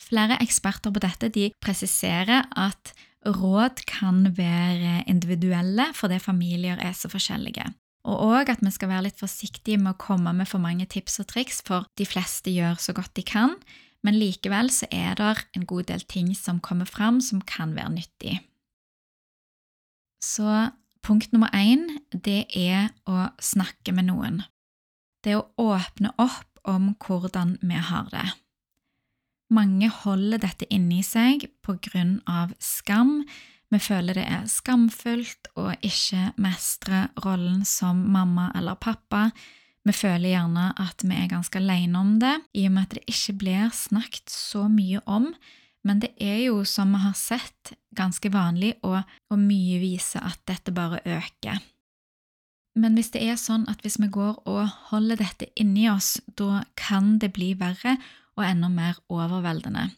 Flere 0.00 0.38
eksperter 0.44 0.92
på 0.92 1.02
dette 1.02 1.30
de 1.32 1.50
presiserer 1.64 2.46
at 2.56 2.92
råd 3.26 3.82
kan 3.88 4.28
være 4.36 5.02
individuelle 5.10 5.88
fordi 5.96 6.20
familier 6.22 6.78
er 6.82 6.94
så 6.94 7.10
forskjellige. 7.10 7.66
Og 8.06 8.20
òg 8.22 8.52
at 8.52 8.62
vi 8.62 8.70
skal 8.70 8.92
være 8.92 9.08
litt 9.08 9.18
forsiktige 9.18 9.80
med 9.82 9.96
å 9.96 10.00
komme 10.00 10.30
med 10.36 10.46
for 10.46 10.62
mange 10.62 10.86
tips 10.86 11.18
og 11.24 11.30
triks, 11.32 11.58
for 11.66 11.88
de 11.98 12.06
fleste 12.06 12.52
gjør 12.54 12.78
så 12.78 12.94
godt 12.94 13.16
de 13.18 13.24
kan, 13.26 13.56
men 14.06 14.18
likevel 14.20 14.70
så 14.70 14.86
er 14.94 15.16
det 15.18 15.32
en 15.58 15.66
god 15.66 15.88
del 15.90 16.04
ting 16.06 16.30
som 16.38 16.62
kommer 16.62 16.86
fram 16.86 17.18
som 17.24 17.42
kan 17.42 17.74
være 17.74 17.96
nyttig. 17.96 18.36
Så 20.22 20.70
punkt 21.02 21.34
nummer 21.34 21.50
én, 21.54 21.88
det 22.10 22.46
er 22.54 22.92
å 23.10 23.28
snakke 23.42 23.94
med 23.96 24.06
noen. 24.12 24.44
Det 25.24 25.34
er 25.34 25.42
å 25.42 25.72
åpne 25.74 26.14
opp 26.22 26.62
om 26.66 26.92
hvordan 27.02 27.56
vi 27.62 27.78
har 27.90 28.06
det. 28.14 28.26
Mange 29.52 29.90
holder 30.02 30.40
dette 30.42 30.66
inni 30.74 31.02
seg 31.06 31.46
på 31.62 31.76
grunn 31.86 32.18
av 32.26 32.54
skam. 32.58 33.20
Vi 33.70 33.78
føler 33.82 34.18
det 34.18 34.24
er 34.26 34.48
skamfullt 34.50 35.50
å 35.58 35.68
ikke 35.84 36.32
mestre 36.42 37.06
rollen 37.22 37.62
som 37.66 38.00
mamma 38.14 38.48
eller 38.58 38.78
pappa. 38.78 39.28
Vi 39.86 39.94
føler 39.94 40.32
gjerne 40.32 40.72
at 40.82 41.04
vi 41.06 41.14
er 41.14 41.30
ganske 41.30 41.60
alene 41.60 42.00
om 42.00 42.16
det, 42.22 42.34
i 42.58 42.66
og 42.66 42.74
med 42.74 42.88
at 42.88 42.98
det 42.98 43.04
ikke 43.12 43.36
blir 43.44 43.70
snakket 43.74 44.32
så 44.34 44.64
mye 44.70 45.02
om. 45.06 45.30
Men 45.86 46.02
det 46.02 46.10
er 46.18 46.40
jo, 46.48 46.64
som 46.66 46.90
vi 46.96 47.04
har 47.04 47.14
sett, 47.14 47.76
ganske 47.94 48.30
vanlig, 48.34 48.74
og, 48.82 48.98
og 49.30 49.38
mye 49.38 49.78
viser 49.78 50.26
at 50.26 50.42
dette 50.50 50.74
bare 50.74 50.98
øker. 51.06 51.62
Men 52.76 52.98
hvis 52.98 53.12
det 53.14 53.22
er 53.24 53.38
sånn 53.40 53.64
at 53.70 53.80
hvis 53.84 54.00
vi 54.02 54.10
går 54.12 54.42
og 54.50 54.66
holder 54.90 55.22
dette 55.22 55.48
inni 55.54 55.86
oss, 55.88 56.16
da 56.26 56.64
kan 56.76 57.16
det 57.22 57.30
bli 57.38 57.54
verre, 57.56 57.94
og 58.36 58.44
enda 58.44 58.68
mer 58.72 58.98
overveldende. 59.12 59.88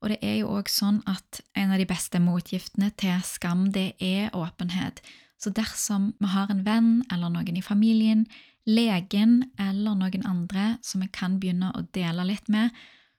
Og 0.00 0.12
det 0.12 0.20
er 0.24 0.38
jo 0.40 0.52
òg 0.56 0.70
sånn 0.72 1.02
at 1.10 1.42
en 1.58 1.74
av 1.74 1.80
de 1.80 1.88
beste 1.88 2.20
motgiftene 2.22 2.88
til 3.00 3.20
skam, 3.26 3.68
det 3.74 3.92
er 4.00 4.32
åpenhet. 4.36 5.02
Så 5.40 5.52
dersom 5.56 6.12
vi 6.20 6.30
har 6.32 6.52
en 6.52 6.64
venn 6.64 6.90
eller 7.12 7.32
noen 7.32 7.56
i 7.56 7.64
familien, 7.64 8.26
legen 8.68 9.52
eller 9.60 9.96
noen 9.96 10.26
andre 10.28 10.74
som 10.84 11.04
vi 11.04 11.08
kan 11.12 11.38
begynne 11.40 11.72
å 11.76 11.84
dele 11.96 12.26
litt 12.28 12.48
med, 12.52 12.72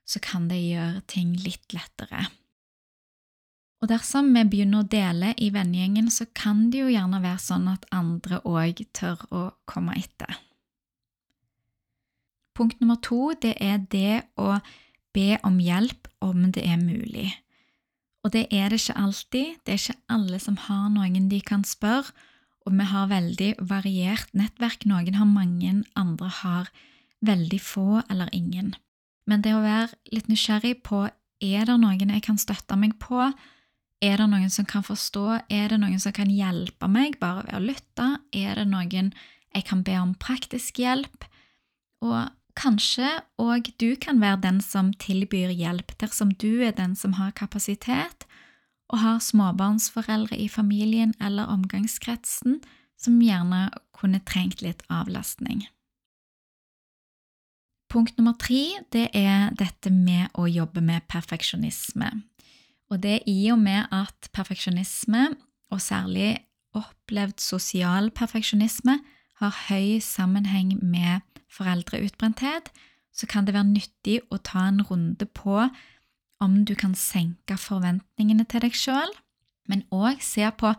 så 0.05 0.21
kan 0.23 0.47
det 0.49 0.59
gjøre 0.61 1.03
ting 1.09 1.33
litt 1.37 1.73
lettere. 1.75 2.27
Og 3.81 3.89
dersom 3.89 4.29
vi 4.35 4.43
begynner 4.45 4.83
å 4.83 4.89
dele 4.89 5.31
i 5.41 5.49
vennegjengen, 5.53 6.11
så 6.13 6.27
kan 6.37 6.69
det 6.69 6.83
jo 6.83 6.91
gjerne 6.91 7.21
være 7.23 7.41
sånn 7.41 7.65
at 7.71 7.87
andre 7.93 8.41
òg 8.45 8.83
tør 8.93 9.23
å 9.33 9.47
komme 9.69 9.97
etter. 9.97 10.37
Punkt 12.61 12.77
nummer 12.77 12.99
to 13.01 13.31
det 13.41 13.55
er 13.57 13.79
det 13.89 14.21
å 14.37 14.59
be 15.15 15.39
om 15.47 15.55
hjelp 15.57 16.05
om 16.21 16.51
det 16.53 16.61
er 16.61 16.77
mulig. 16.77 17.31
Og 18.21 18.35
det 18.35 18.43
er 18.53 18.69
det 18.69 18.83
ikke 18.83 18.99
alltid. 19.01 19.55
Det 19.65 19.73
er 19.73 19.79
ikke 19.79 20.13
alle 20.13 20.37
som 20.43 20.59
har 20.67 20.91
noen 20.93 21.25
de 21.31 21.39
kan 21.41 21.63
spørre, 21.65 22.13
og 22.61 22.75
vi 22.77 22.85
har 22.85 23.09
veldig 23.09 23.47
variert 23.65 24.29
nettverk. 24.37 24.85
Noen 24.85 25.17
har 25.17 25.25
mange, 25.25 25.71
andre 25.97 26.29
har 26.29 26.69
veldig 27.25 27.57
få 27.65 28.03
eller 28.13 28.29
ingen. 28.31 28.75
Men 29.25 29.41
det 29.41 29.55
å 29.57 29.63
være 29.63 29.97
litt 30.13 30.29
nysgjerrig 30.29 30.83
på 30.85 31.07
er 31.41 31.65
det 31.65 31.79
noen 31.81 32.13
jeg 32.13 32.25
kan 32.27 32.37
støtte 32.37 32.77
meg 32.77 32.93
på, 33.01 33.25
er 34.05 34.21
det 34.21 34.27
noen 34.29 34.53
som 34.53 34.69
kan 34.69 34.85
forstå, 34.85 35.25
er 35.49 35.73
det 35.73 35.81
noen 35.81 35.97
som 36.01 36.13
kan 36.13 36.29
hjelpe 36.29 36.89
meg 36.89 37.17
bare 37.21 37.47
ved 37.47 37.57
å 37.57 37.65
lytte, 37.65 38.07
er 38.37 38.61
det 38.61 38.67
noen 38.69 39.09
jeg 39.51 39.65
kan 39.65 39.81
be 39.85 39.97
om 39.97 40.13
praktisk 40.21 40.77
hjelp, 40.81 41.25
og 42.05 42.29
Kanskje 42.57 43.07
òg 43.39 43.71
du 43.79 43.95
kan 43.95 44.19
være 44.21 44.41
den 44.43 44.61
som 44.61 44.91
tilbyr 44.93 45.53
hjelp, 45.55 45.93
dersom 46.01 46.33
du 46.35 46.63
er 46.65 46.75
den 46.75 46.95
som 46.95 47.15
har 47.19 47.31
kapasitet 47.31 48.27
og 48.91 48.99
har 48.99 49.21
småbarnsforeldre 49.23 50.35
i 50.37 50.49
familien 50.51 51.13
eller 51.21 51.51
omgangskretsen 51.51 52.59
som 52.99 53.21
gjerne 53.23 53.69
kunne 53.95 54.19
trengt 54.27 54.61
litt 54.61 54.83
avlastning. 54.91 55.63
Punkt 57.91 58.15
nummer 58.19 58.37
tre 58.39 58.79
det 58.95 59.09
er 59.17 59.49
dette 59.59 59.91
med 59.91 60.31
å 60.39 60.45
jobbe 60.47 60.83
med 60.83 61.07
perfeksjonisme. 61.11 62.11
Og 62.91 63.01
det 63.03 63.17
er 63.17 63.27
i 63.27 63.51
og 63.51 63.59
med 63.59 63.87
at 63.91 64.29
perfeksjonisme, 64.35 65.31
og 65.71 65.79
særlig 65.83 66.37
opplevd 66.75 67.39
sosial 67.39 68.11
perfeksjonisme, 68.15 68.97
har 69.41 69.59
høy 69.67 69.99
sammenheng 70.03 70.75
med 70.83 71.23
foreldreutbrenthet, 71.51 72.71
så 73.11 73.27
kan 73.27 73.47
det 73.47 73.55
være 73.55 73.73
nyttig 73.73 74.21
å 74.31 74.39
ta 74.39 74.67
en 74.69 74.81
runde 74.87 75.27
på 75.27 75.65
om 76.41 76.63
du 76.65 76.73
kan 76.79 76.95
senke 76.97 77.57
forventningene 77.59 78.47
til 78.49 78.63
deg 78.65 78.77
sjøl, 78.77 79.11
men 79.69 79.83
òg 79.93 80.23
se 80.25 80.47
på 80.57 80.73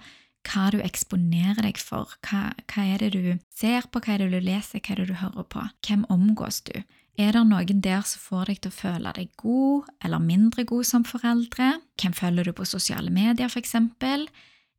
hva 0.48 0.64
du 0.74 0.80
eksponerer 0.82 1.62
deg 1.62 1.78
for. 1.78 2.16
Hva, 2.26 2.50
hva, 2.66 2.82
er 2.82 3.04
det 3.04 3.12
du 3.14 3.38
ser 3.54 3.86
på, 3.86 4.02
hva 4.02 4.16
er 4.16 4.24
det 4.24 4.32
du 4.32 4.40
leser, 4.42 4.82
hva 4.82 4.94
er 4.94 5.02
det 5.02 5.12
du 5.12 5.20
hører 5.20 5.46
på? 5.54 5.62
Hvem 5.86 6.04
omgås 6.10 6.62
du? 6.66 6.74
Er 7.20 7.36
det 7.36 7.44
noen 7.46 7.82
der 7.84 8.02
som 8.08 8.22
får 8.24 8.48
deg 8.48 8.62
til 8.64 8.72
å 8.72 8.78
føle 8.78 9.12
deg 9.18 9.34
god 9.38 9.90
eller 10.02 10.22
mindre 10.24 10.64
god 10.68 10.88
som 10.88 11.04
foreldre? 11.06 11.76
Hvem 12.00 12.16
følger 12.16 12.48
du 12.48 12.56
på 12.56 12.66
sosiale 12.66 13.12
medier, 13.12 13.52
eksempel? 13.60 14.26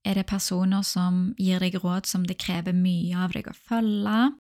Er 0.04 0.18
det 0.20 0.28
personer 0.28 0.84
som 0.84 1.30
gir 1.40 1.64
deg 1.64 1.78
råd 1.80 2.10
som 2.10 2.26
det 2.28 2.42
krever 2.42 2.76
mye 2.76 3.16
av 3.24 3.38
deg 3.38 3.48
å 3.48 3.56
følge? 3.56 4.34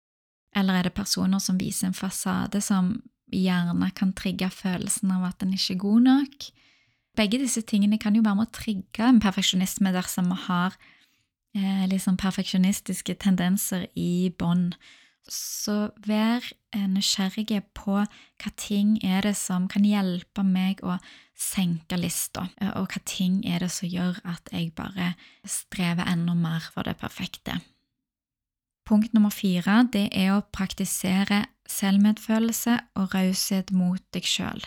Eller 0.55 0.79
er 0.79 0.87
det 0.87 0.97
personer 0.97 1.39
som 1.39 1.59
viser 1.59 1.89
en 1.89 1.97
fasade 1.97 2.61
som 2.63 2.97
gjerne 3.31 3.91
kan 3.95 4.11
trigge 4.13 4.49
følelsen 4.51 5.13
av 5.15 5.29
at 5.29 5.43
en 5.43 5.53
ikke 5.55 5.77
er 5.77 5.83
god 5.85 6.07
nok. 6.07 6.49
Begge 7.17 7.41
disse 7.41 7.63
tingene 7.67 7.99
kan 7.99 8.15
jo 8.15 8.23
være 8.23 8.39
med 8.39 8.49
å 8.49 8.55
trigge 8.55 9.05
en 9.07 9.21
perfeksjonisme 9.23 9.91
dersom 9.95 10.31
vi 10.31 10.39
har 10.47 10.75
eh, 11.57 11.85
liksom 11.91 12.19
perfeksjonistiske 12.19 13.17
tendenser 13.23 13.87
i 13.99 14.31
bånd. 14.39 14.77
Så 15.31 15.91
vær 16.07 16.43
eh, 16.73 16.87
nysgjerrig 16.87 17.61
på 17.77 17.99
hva 18.01 18.53
ting 18.59 18.97
er 19.05 19.27
det 19.27 19.35
som 19.39 19.67
kan 19.71 19.85
hjelpe 19.87 20.43
meg 20.47 20.81
å 20.83 20.97
senke 21.37 21.99
lista, 21.99 22.47
eh, 22.61 22.71
og 22.79 22.91
hva 22.91 23.03
ting 23.07 23.41
er 23.47 23.63
det 23.63 23.71
som 23.75 23.91
gjør 23.91 24.23
at 24.27 24.51
jeg 24.53 24.73
bare 24.77 25.13
strever 25.47 26.07
enda 26.11 26.35
mer 26.37 26.63
for 26.73 26.87
det 26.87 26.97
perfekte. 26.99 27.59
Punkt 28.87 29.13
nummer 29.13 29.33
fire 29.33 29.81
det 29.93 30.07
er 30.17 30.33
å 30.35 30.43
praktisere 30.53 31.45
selvmedfølelse 31.69 32.77
og 32.99 33.15
raushet 33.15 33.71
mot 33.75 34.01
deg 34.15 34.27
sjøl. 34.27 34.61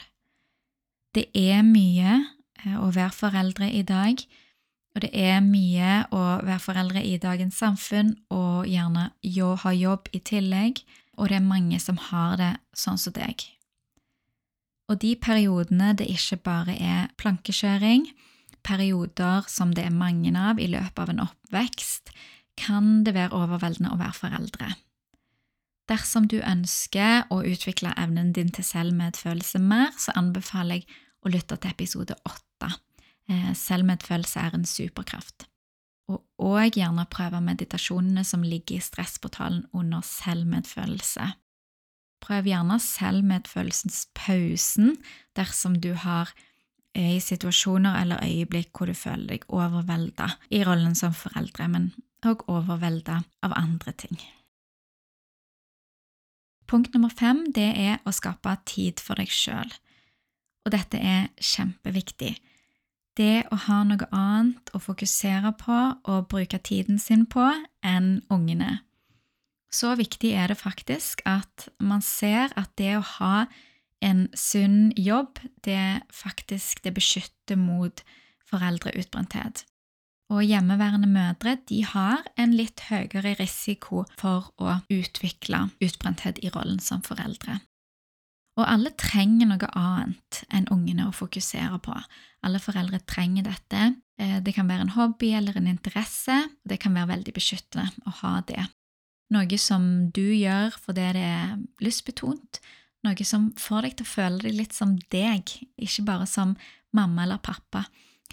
Det 1.15 1.29
er 1.39 1.63
mye 1.67 2.17
eh, 2.65 2.79
å 2.79 2.91
være 2.95 3.13
foreldre 3.15 3.69
i 3.71 3.83
dag, 3.87 4.23
og 4.95 5.03
det 5.03 5.11
er 5.19 5.41
mye 5.43 6.05
å 6.15 6.23
være 6.47 6.63
foreldre 6.63 7.03
i 7.03 7.17
dagens 7.23 7.59
samfunn 7.59 8.15
og 8.35 8.69
gjerne 8.71 9.09
ha 9.63 9.73
jobb 9.75 10.11
i 10.15 10.21
tillegg, 10.23 10.85
og 11.19 11.31
det 11.31 11.39
er 11.39 11.47
mange 11.47 11.81
som 11.83 11.99
har 12.11 12.39
det 12.39 12.53
sånn 12.79 12.99
som 12.99 13.15
deg. 13.15 13.43
Og 14.91 15.01
de 15.01 15.15
periodene 15.17 15.95
det 15.99 16.07
ikke 16.13 16.39
bare 16.45 16.75
er 16.77 17.11
plankekjøring, 17.19 18.07
perioder 18.65 19.47
som 19.49 19.75
det 19.77 19.87
er 19.89 19.95
mange 19.95 20.33
av 20.39 20.61
i 20.61 20.69
løpet 20.71 21.01
av 21.01 21.13
en 21.13 21.25
oppvekst, 21.27 22.15
kan 22.61 23.05
det 23.07 23.15
være 23.17 23.35
overveldende 23.37 23.93
å 23.95 24.01
være 24.01 24.17
foreldre. 24.19 24.75
Dersom 25.91 26.29
du 26.31 26.39
ønsker 26.41 27.27
å 27.35 27.43
utvikle 27.45 27.93
evnen 28.01 28.33
din 28.33 28.53
til 28.55 28.65
selvmedfølelse 28.65 29.61
mer, 29.61 29.91
så 30.01 30.15
anbefaler 30.17 30.81
jeg 30.81 30.87
å 31.25 31.33
lytte 31.33 31.59
til 31.61 31.75
episode 31.75 32.17
åtte. 32.25 32.71
Eh, 33.29 33.53
selvmedfølelse 33.57 34.41
er 34.41 34.57
en 34.57 34.65
superkraft. 34.69 35.47
Og 36.09 36.21
òg 36.41 36.77
gjerne 36.77 37.07
prøve 37.13 37.41
meditasjonene 37.45 38.25
som 38.29 38.45
ligger 38.45 38.79
i 38.79 38.85
stressportalen 38.85 39.65
under 39.73 40.05
selvmedfølelse. 40.05 41.31
Prøv 42.25 42.49
gjerne 42.49 42.81
selvmedfølelsens 42.81 44.07
pausen 44.17 44.97
dersom 45.37 45.77
du 45.81 45.93
har 46.01 46.33
er 46.95 47.17
i 47.17 47.23
situasjoner 47.23 47.99
eller 48.01 48.23
øyeblikk 48.23 48.71
hvor 48.77 48.89
du 48.89 48.95
føler 48.97 49.35
deg 49.35 49.47
overvelda 49.53 50.29
i 50.55 50.63
rollen 50.67 50.95
som 50.99 51.15
foreldre, 51.17 51.67
men 51.69 51.89
òg 52.27 52.47
overvelda 52.51 53.23
av 53.45 53.55
andre 53.59 53.93
ting. 53.93 54.19
Punkt 56.67 56.95
nummer 56.95 57.13
fem 57.13 57.45
det 57.53 57.71
er 57.77 58.01
å 58.09 58.13
skape 58.15 58.57
tid 58.69 59.03
for 59.03 59.21
deg 59.21 59.31
sjøl. 59.31 59.71
Og 60.65 60.73
dette 60.73 60.97
er 60.97 61.29
kjempeviktig. 61.37 62.33
Det 63.15 63.45
å 63.53 63.59
ha 63.69 63.83
noe 63.87 64.09
annet 64.11 64.73
å 64.75 64.81
fokusere 64.83 65.53
på 65.61 65.77
og 66.11 66.27
bruke 66.33 66.59
tiden 66.59 66.99
sin 66.99 67.27
på 67.31 67.45
enn 67.85 68.25
ungene. 68.33 68.81
Så 69.71 69.93
viktig 69.99 70.33
er 70.35 70.51
det 70.51 70.59
faktisk 70.59 71.23
at 71.29 71.69
man 71.79 72.03
ser 72.03 72.55
at 72.59 72.73
det 72.79 72.97
å 72.97 73.07
ha 73.19 73.47
en 74.05 74.27
sunn 74.37 74.93
jobb, 74.97 75.39
det 75.65 76.03
faktisk 76.13 76.83
det 76.85 76.95
beskytter 76.97 77.59
mot 77.59 78.03
foreldreutbrenthet. 78.51 79.65
Og 80.35 80.43
hjemmeværende 80.43 81.07
mødre 81.07 81.59
de 81.69 81.85
har 81.87 82.25
en 82.41 82.57
litt 82.59 82.89
høyere 82.89 83.37
risiko 83.39 84.03
for 84.19 84.51
å 84.59 84.81
utvikle 84.91 85.69
utbrenthet 85.85 86.41
i 86.43 86.51
rollen 86.51 86.81
som 86.83 87.05
foreldre. 87.07 87.61
Og 88.59 88.67
alle 88.71 88.93
trenger 88.99 89.49
noe 89.51 89.69
annet 89.79 90.41
enn 90.55 90.69
ungene 90.75 91.09
å 91.09 91.15
fokusere 91.15 91.79
på. 91.83 91.95
Alle 92.47 92.61
foreldre 92.63 93.01
trenger 93.07 93.47
dette. 93.49 93.95
Eh, 94.19 94.39
det 94.43 94.55
kan 94.55 94.71
være 94.71 94.87
en 94.87 94.95
hobby 94.95 95.33
eller 95.35 95.59
en 95.59 95.71
interesse. 95.71 96.37
og 96.47 96.71
Det 96.71 96.79
kan 96.83 96.95
være 96.95 97.17
veldig 97.17 97.35
beskyttende 97.35 97.91
å 98.07 98.15
ha 98.23 98.41
det. 98.47 98.63
Noe 99.35 99.59
som 99.59 100.11
du 100.15 100.27
gjør 100.35 100.75
fordi 100.79 101.11
det 101.17 101.27
er 101.27 101.59
lystbetont. 101.83 102.61
Noe 103.05 103.27
som 103.27 103.51
får 103.59 103.89
deg 103.89 103.97
til 103.99 104.07
å 104.07 104.13
føle 104.13 104.43
deg 104.47 104.59
litt 104.59 104.75
som 104.75 104.95
deg, 105.13 105.51
ikke 105.77 106.07
bare 106.07 106.27
som 106.31 106.55
mamma 106.95 107.27
eller 107.27 107.43
pappa. 107.43 107.85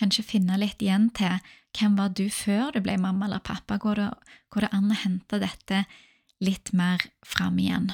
Kanskje 0.02 0.26
finne 0.26 0.58
litt 0.58 0.82
igjen 0.82 1.12
til 1.14 1.38
hvem 1.78 1.98
var 2.00 2.14
du 2.18 2.26
før 2.34 2.74
du 2.74 2.82
ble 2.84 2.98
mamma 2.98 3.28
eller 3.28 3.44
pappa? 3.46 3.78
Går 3.78 4.02
det, 4.02 4.08
går 4.50 4.66
det 4.66 4.72
an 4.74 4.90
å 4.90 5.02
hente 5.04 5.40
dette 5.44 5.84
litt 6.42 6.74
mer 6.74 7.06
fram 7.22 7.60
igjen? 7.62 7.92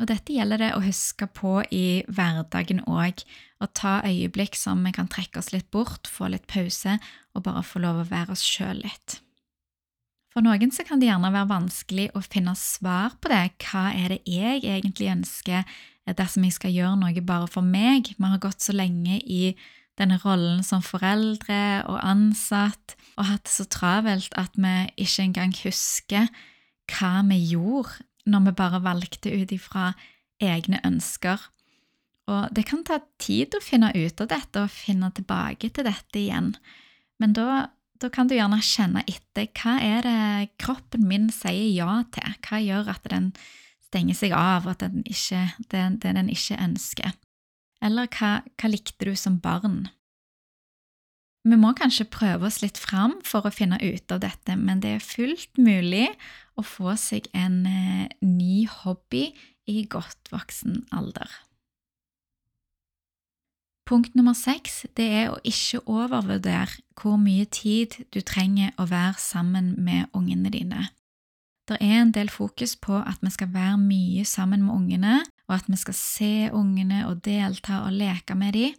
Og 0.00 0.08
dette 0.08 0.32
gjelder 0.32 0.58
det 0.58 0.70
å 0.74 0.82
huske 0.82 1.28
på 1.36 1.58
i 1.76 2.02
hverdagen 2.08 2.80
òg, 2.88 3.20
å 3.60 3.66
ta 3.76 3.98
øyeblikk 4.08 4.56
som 4.56 4.80
vi 4.86 4.94
kan 4.96 5.10
trekke 5.12 5.38
oss 5.38 5.52
litt 5.52 5.68
bort, 5.70 6.08
få 6.08 6.30
litt 6.32 6.46
pause 6.48 6.96
og 7.36 7.44
bare 7.44 7.62
få 7.66 7.82
lov 7.84 8.00
å 8.00 8.08
være 8.08 8.32
oss 8.34 8.44
sjøl 8.44 8.80
litt. 8.80 9.20
For 10.30 10.46
noen 10.46 10.72
så 10.72 10.86
kan 10.86 11.02
det 11.02 11.10
gjerne 11.10 11.32
være 11.34 11.50
vanskelig 11.50 12.08
å 12.16 12.22
finne 12.24 12.54
svar 12.56 13.16
på 13.20 13.32
det. 13.32 13.42
Hva 13.60 13.90
er 13.92 14.14
det 14.14 14.20
jeg 14.30 14.62
egentlig 14.62 15.10
ønsker 15.12 15.66
dersom 16.16 16.46
jeg 16.46 16.56
skal 16.56 16.74
gjøre 16.74 16.96
noe 17.02 17.26
bare 17.26 17.50
for 17.50 17.66
meg? 17.66 18.14
Vi 18.16 18.32
har 18.32 18.42
gått 18.42 18.64
så 18.64 18.74
lenge 18.74 19.18
i 19.20 19.52
denne 20.00 20.18
rollen 20.22 20.62
som 20.64 20.82
foreldre 20.84 21.84
og 21.90 22.00
ansatt, 22.00 22.96
og 23.18 23.28
hatt 23.28 23.44
det 23.46 23.52
så 23.52 23.66
travelt 23.68 24.34
at 24.40 24.56
vi 24.56 24.74
ikke 25.04 25.26
engang 25.28 25.54
husker 25.60 26.30
hva 26.90 27.20
vi 27.28 27.38
gjorde 27.52 28.00
når 28.30 28.46
vi 28.46 28.58
bare 28.58 28.82
valgte 28.84 29.32
ut 29.32 29.52
ifra 29.54 29.92
egne 30.40 30.80
ønsker. 30.86 31.40
Og 32.30 32.48
det 32.54 32.64
kan 32.68 32.84
ta 32.86 33.00
tid 33.20 33.56
å 33.56 33.62
finne 33.64 33.90
ut 33.96 34.22
av 34.22 34.30
dette 34.30 34.64
og 34.64 34.72
finne 34.72 35.10
tilbake 35.14 35.72
til 35.74 35.86
dette 35.86 36.20
igjen, 36.20 36.54
men 37.20 37.34
da, 37.36 37.68
da 38.00 38.08
kan 38.12 38.30
du 38.30 38.36
gjerne 38.36 38.60
kjenne 38.64 39.04
etter 39.10 39.50
hva 39.60 39.76
er 39.84 40.06
det 40.06 40.52
kroppen 40.62 41.04
min 41.08 41.28
sier 41.34 41.72
ja 41.74 42.00
til, 42.14 42.36
hva 42.46 42.60
gjør 42.62 42.94
at 42.94 43.08
den 43.12 43.32
stenger 43.90 44.16
seg 44.16 44.36
av, 44.36 44.68
at 44.70 44.84
den 44.84 45.02
ikke, 45.04 45.48
det, 45.72 45.82
det 46.00 46.14
den 46.16 46.30
ikke 46.32 46.60
ønsker. 46.62 47.16
Eller 47.84 48.10
hva, 48.12 48.40
hva 48.60 48.70
likte 48.70 49.08
du 49.08 49.14
som 49.16 49.38
barn? 49.40 49.88
Vi 51.48 51.56
må 51.56 51.72
kanskje 51.72 52.04
prøve 52.12 52.50
oss 52.50 52.60
litt 52.60 52.76
fram 52.76 53.14
for 53.24 53.48
å 53.48 53.54
finne 53.54 53.78
ut 53.80 54.12
av 54.12 54.20
dette, 54.20 54.56
men 54.60 54.82
det 54.84 54.96
er 54.96 55.04
fullt 55.04 55.56
mulig 55.56 56.10
å 56.60 56.64
få 56.66 56.92
seg 57.00 57.30
en 57.32 57.62
eh, 57.64 58.10
ny 58.20 58.66
hobby 58.68 59.30
i 59.70 59.86
godt 59.88 60.28
voksen 60.34 60.84
alder. 60.92 61.30
Punkt 63.88 64.14
nummer 64.14 64.36
seks 64.38 64.84
det 64.94 65.08
er 65.22 65.32
å 65.32 65.40
ikke 65.42 65.80
overvurdere 65.90 66.76
hvor 67.00 67.16
mye 67.18 67.48
tid 67.50 67.96
du 68.14 68.20
trenger 68.20 68.76
å 68.78 68.86
være 68.86 69.16
sammen 69.18 69.72
med 69.82 70.12
ungene 70.14 70.52
dine. 70.52 70.90
Det 71.66 71.78
er 71.80 72.02
en 72.02 72.12
del 72.14 72.30
fokus 72.30 72.76
på 72.78 73.00
at 73.00 73.18
vi 73.24 73.32
skal 73.34 73.50
være 73.54 73.80
mye 73.80 74.26
sammen 74.28 74.62
med 74.66 74.76
ungene, 74.76 75.16
og 75.50 75.56
at 75.58 75.66
vi 75.68 75.78
skal 75.80 75.96
se 75.98 76.32
ungene 76.54 77.02
og 77.08 77.24
delta 77.26 77.82
og 77.88 77.96
leke 77.98 78.36
med 78.38 78.54
dem. 78.54 78.78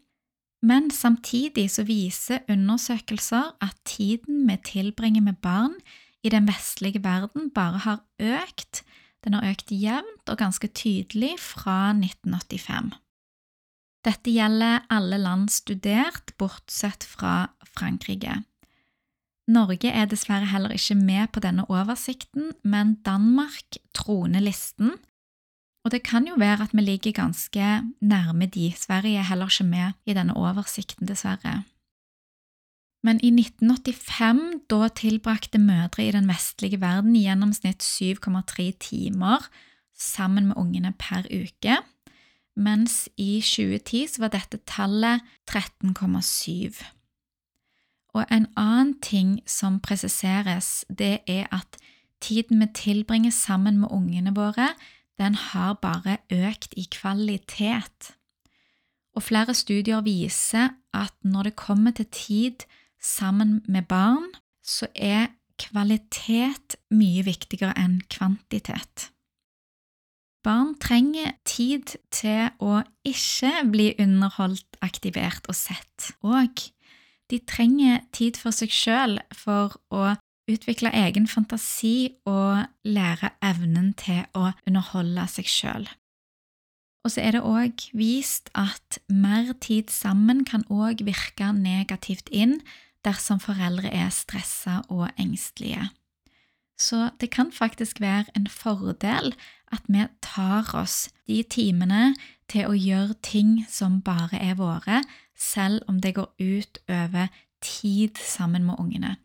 Men 0.64 0.92
samtidig 0.94 1.68
så 1.74 1.84
viser 1.84 2.46
undersøkelser 2.50 3.58
at 3.66 3.76
tiden 3.86 4.46
vi 4.48 4.58
tilbringer 4.64 5.22
med 5.26 5.42
barn 5.42 5.74
i 6.24 6.30
den 6.30 6.48
vestlige 6.48 7.04
verden, 7.04 7.50
bare 7.50 7.82
har 7.82 8.04
økt. 8.20 8.84
Den 9.26 9.34
har 9.34 9.50
økt 9.50 9.74
jevnt 9.74 10.30
og 10.30 10.38
ganske 10.38 10.68
tydelig 10.68 11.34
fra 11.42 11.92
1985. 11.98 12.94
Dette 14.06 14.34
gjelder 14.34 14.86
alle 14.90 15.18
land 15.22 15.50
studert, 15.54 16.34
bortsett 16.38 17.04
fra 17.06 17.52
Frankrike. 17.76 18.40
Norge 19.52 19.90
er 19.90 20.08
dessverre 20.10 20.48
heller 20.50 20.74
ikke 20.74 20.96
med 20.98 21.28
på 21.34 21.42
denne 21.44 21.66
oversikten, 21.70 22.54
men 22.64 22.96
Danmark 23.06 23.78
troner 23.98 24.42
listen, 24.42 24.96
og 25.84 25.92
det 25.92 26.04
kan 26.06 26.28
jo 26.28 26.38
være 26.38 26.68
at 26.68 26.74
vi 26.74 26.82
ligger 26.82 27.12
ganske 27.12 27.82
nærme 28.02 28.46
de. 28.46 28.74
Sverige 28.78 29.18
er 29.18 29.30
heller 29.30 29.50
ikke 29.50 29.70
med 29.70 29.94
i 30.06 30.14
denne 30.14 30.38
oversikten, 30.38 31.08
dessverre. 31.08 31.64
Men 33.04 33.18
i 33.24 33.32
1985, 33.34 34.62
da 34.70 34.88
tilbrakte 34.88 35.58
mødre 35.58 36.06
i 36.06 36.12
den 36.14 36.28
vestlige 36.30 36.82
verden 36.82 37.16
i 37.16 37.26
gjennomsnitt 37.26 37.82
7,3 37.82 38.72
timer 38.80 39.50
sammen 39.98 40.48
med 40.48 40.56
ungene 40.58 40.94
per 41.00 41.26
uke, 41.26 41.78
mens 42.56 43.10
i 43.18 43.42
2010 43.42 44.08
så 44.08 44.22
var 44.22 44.34
dette 44.36 44.60
tallet 44.70 45.22
13,7. 45.50 46.84
Og 48.14 48.26
en 48.32 48.48
annen 48.58 48.94
ting 49.02 49.40
som 49.48 49.80
presiseres, 49.80 50.86
det 50.90 51.20
er 51.28 51.48
at 51.52 51.78
tiden 52.22 52.60
vi 52.60 52.68
tilbringer 52.76 53.32
sammen 53.32 53.80
med 53.80 53.90
ungene 53.92 54.36
våre, 54.36 54.74
den 55.20 55.36
har 55.36 55.78
bare 55.82 56.18
økt 56.32 56.74
i 56.78 56.88
kvalitet. 56.92 58.14
Og 59.16 59.24
flere 59.24 59.54
studier 59.54 60.02
viser 60.06 60.72
at 60.94 61.14
når 61.24 61.50
det 61.50 61.56
kommer 61.60 61.92
til 61.92 62.08
tid 62.12 62.66
sammen 63.02 63.62
med 63.68 63.90
barn, 63.90 64.30
så 64.64 64.88
er 64.96 65.34
kvalitet 65.60 66.78
mye 66.94 67.26
viktigere 67.26 67.74
enn 67.78 68.00
kvantitet. 68.10 69.12
Barn 70.42 70.74
trenger 70.82 71.36
tid 71.46 71.98
til 72.10 72.50
å 72.64 72.82
ikke 73.06 73.52
bli 73.70 73.92
underholdt, 74.02 74.80
aktivert 74.82 75.46
og 75.52 75.58
sett, 75.58 76.14
og 76.26 76.64
de 77.30 77.38
trenger 77.46 78.02
tid 78.16 78.40
for 78.42 78.56
seg 78.56 78.74
sjøl 78.74 79.20
for 79.38 79.78
å 79.94 80.16
utvikle 80.52 80.92
egen 81.06 81.28
fantasi 81.28 82.14
og 82.30 82.66
lære 82.84 83.34
evnen 83.44 83.94
til 83.98 84.24
å 84.38 84.52
underholde 84.68 85.26
seg 85.32 85.50
sjøl. 85.50 85.90
Og 87.02 87.16
så 87.16 87.24
er 87.24 87.36
det 87.36 87.46
òg 87.48 87.88
vist 87.98 88.52
at 88.54 89.00
mer 89.10 89.56
tid 89.64 89.90
sammen 89.90 90.44
kan 90.46 90.66
òg 90.70 91.02
virke 91.08 91.50
negativt 91.56 92.30
inn 92.30 92.60
dersom 93.06 93.42
foreldre 93.42 93.90
er 93.90 94.12
stressa 94.14 94.84
og 94.94 95.10
engstelige. 95.18 95.90
Så 96.82 97.10
det 97.22 97.32
kan 97.34 97.52
faktisk 97.54 98.02
være 98.02 98.26
en 98.36 98.48
fordel 98.48 99.34
at 99.72 99.82
vi 99.88 100.06
tar 100.22 100.70
oss 100.78 101.10
de 101.28 101.42
timene 101.44 102.14
til 102.52 102.68
å 102.68 102.78
gjøre 102.78 103.18
ting 103.24 103.62
som 103.70 104.02
bare 104.06 104.38
er 104.42 104.58
våre, 104.60 105.02
selv 105.38 105.86
om 105.88 106.02
det 106.02 106.16
går 106.18 106.30
ut 106.40 106.82
over 106.90 107.30
tid 107.62 108.18
sammen 108.18 108.66
med 108.66 108.80
ungene. 108.80 109.16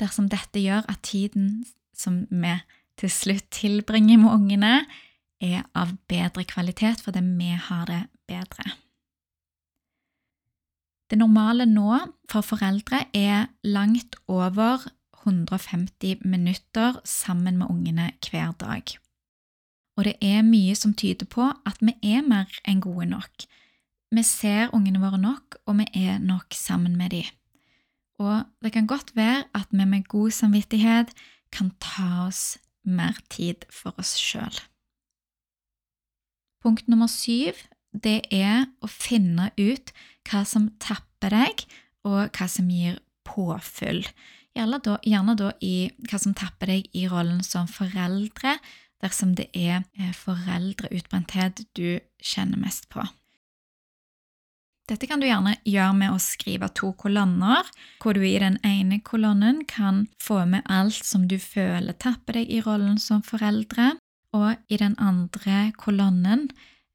Dersom 0.00 0.28
dette 0.28 0.60
gjør 0.60 0.84
at 0.90 1.02
tiden 1.06 1.64
som 1.96 2.24
vi 2.30 2.56
til 3.00 3.12
slutt 3.12 3.48
tilbringer 3.52 4.20
med 4.20 4.32
ungene, 4.32 4.74
er 5.40 5.66
av 5.76 5.92
bedre 6.08 6.46
kvalitet 6.48 7.02
fordi 7.04 7.20
vi 7.36 7.52
har 7.60 7.84
det 7.88 8.02
bedre. 8.28 8.72
Det 11.10 11.18
normale 11.20 11.66
nå 11.68 11.98
for 12.30 12.42
foreldre 12.42 13.04
er 13.14 13.50
langt 13.62 14.16
over 14.26 14.88
150 15.26 16.24
minutter 16.24 17.00
sammen 17.04 17.58
med 17.58 17.70
ungene 17.70 18.10
hver 18.30 18.56
dag. 18.58 18.96
Og 19.96 20.04
det 20.04 20.16
er 20.20 20.42
mye 20.42 20.74
som 20.74 20.94
tyder 20.94 21.28
på 21.30 21.46
at 21.66 21.78
vi 21.80 21.94
er 22.02 22.24
mer 22.26 22.50
enn 22.68 22.82
gode 22.84 23.06
nok. 23.12 23.46
Vi 24.12 24.22
ser 24.22 24.74
ungene 24.74 25.00
våre 25.02 25.18
nok, 25.18 25.56
og 25.66 25.78
vi 25.80 25.86
er 25.94 26.18
nok 26.18 26.54
sammen 26.54 26.96
med 26.96 27.10
dem. 27.10 27.30
Og 28.22 28.46
det 28.64 28.72
kan 28.72 28.86
godt 28.88 29.12
være 29.16 29.44
at 29.54 29.68
vi 29.70 29.84
med 29.84 30.08
god 30.08 30.30
samvittighet 30.30 31.12
kan 31.52 31.70
ta 31.80 32.26
oss 32.26 32.58
mer 32.84 33.18
tid 33.30 33.66
for 33.70 33.94
oss 34.00 34.14
sjøl. 34.18 34.60
Punkt 36.64 36.88
nummer 36.88 37.10
syv 37.10 37.58
det 37.92 38.20
er 38.34 38.66
å 38.84 38.88
finne 38.90 39.50
ut 39.56 39.92
hva 40.28 40.42
som 40.48 40.68
tapper 40.82 41.32
deg, 41.32 41.62
og 42.06 42.28
hva 42.36 42.48
som 42.50 42.68
gir 42.70 42.98
påfyll. 43.26 44.02
Gjerne 44.56 44.80
da, 44.84 44.96
gjerne 45.04 45.36
da 45.38 45.52
i 45.64 45.88
hva 46.08 46.20
som 46.20 46.34
tapper 46.36 46.70
deg 46.72 46.90
i 46.96 47.06
rollen 47.10 47.42
som 47.44 47.68
foreldre, 47.70 48.56
dersom 49.04 49.34
det 49.36 49.48
er 49.52 49.84
eh, 49.98 50.12
foreldreutbrenthet 50.16 51.64
du 51.76 51.98
kjenner 52.22 52.60
mest 52.60 52.88
på. 52.92 53.04
Dette 54.86 55.08
kan 55.10 55.18
du 55.18 55.26
gjerne 55.26 55.56
gjøre 55.66 55.94
med 55.98 56.14
å 56.14 56.22
skrive 56.22 56.68
to 56.78 56.92
kolonner, 56.94 57.66
hvor 57.98 58.14
du 58.14 58.22
i 58.22 58.38
den 58.38 58.60
ene 58.62 59.00
kolonnen 59.02 59.64
kan 59.66 60.04
få 60.22 60.44
med 60.46 60.62
alt 60.70 61.02
som 61.02 61.24
du 61.26 61.40
føler 61.42 61.96
tapper 61.98 62.38
deg 62.38 62.52
i 62.54 62.60
rollen 62.62 63.00
som 63.02 63.24
foreldre, 63.26 63.96
og 64.36 64.54
i 64.70 64.78
den 64.78 64.94
andre 65.02 65.72
kolonnen 65.80 66.46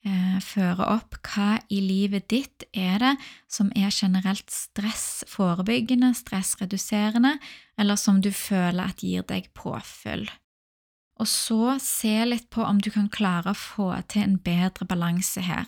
eh, 0.07 0.39
føre 0.39 0.87
opp 0.87 1.19
hva 1.27 1.57
i 1.67 1.81
livet 1.83 2.29
ditt 2.31 2.63
er 2.71 3.01
det 3.03 3.13
som 3.51 3.73
er 3.75 3.91
generelt 3.91 4.47
stressforebyggende, 4.55 6.13
stressreduserende, 6.15 7.35
eller 7.75 7.99
som 7.99 8.23
du 8.23 8.31
føler 8.31 8.87
at 8.87 9.03
gir 9.03 9.27
deg 9.27 9.51
påfyll. 9.57 10.29
Og 11.19 11.27
så 11.27 11.75
se 11.83 12.21
litt 12.23 12.47
på 12.53 12.63
om 12.63 12.79
du 12.79 12.87
kan 12.93 13.11
klare 13.11 13.51
å 13.51 13.57
få 13.57 13.93
til 14.07 14.23
en 14.23 14.39
bedre 14.39 14.87
balanse 14.87 15.43
her. 15.43 15.67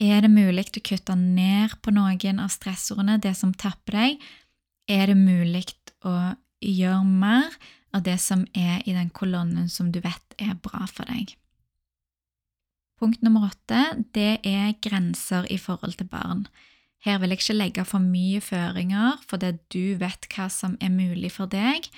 Er 0.00 0.22
det 0.24 0.30
mulig 0.32 0.64
å 0.78 0.80
kutte 0.80 1.12
ned 1.18 1.74
på 1.84 1.92
noen 1.92 2.40
av 2.40 2.48
stressordene, 2.48 3.18
det 3.20 3.34
som 3.36 3.52
tapper 3.52 3.98
deg? 3.98 4.22
Er 4.88 5.10
det 5.12 5.18
mulig 5.18 5.66
å 6.08 6.14
gjøre 6.64 7.04
mer 7.04 7.52
av 7.92 8.06
det 8.06 8.16
som 8.22 8.46
er 8.56 8.80
i 8.88 8.94
den 8.96 9.10
kolonnen 9.12 9.68
som 9.68 9.90
du 9.92 10.00
vet 10.00 10.36
er 10.40 10.56
bra 10.56 10.86
for 10.88 11.04
deg? 11.10 11.34
Punkt 13.00 13.20
nummer 13.24 13.50
åtte 13.50 13.82
det 14.16 14.40
er 14.44 14.72
grenser 14.80 15.44
i 15.52 15.60
forhold 15.60 15.98
til 16.00 16.08
barn. 16.08 16.46
Her 17.04 17.20
vil 17.20 17.32
jeg 17.32 17.40
ikke 17.40 17.56
legge 17.56 17.84
for 17.88 18.00
mye 18.00 18.40
føringer, 18.44 19.20
fordi 19.28 19.54
du 19.72 19.84
vet 20.00 20.26
hva 20.32 20.48
som 20.52 20.76
er 20.80 20.92
mulig 20.92 21.32
for 21.32 21.48
deg, 21.48 21.88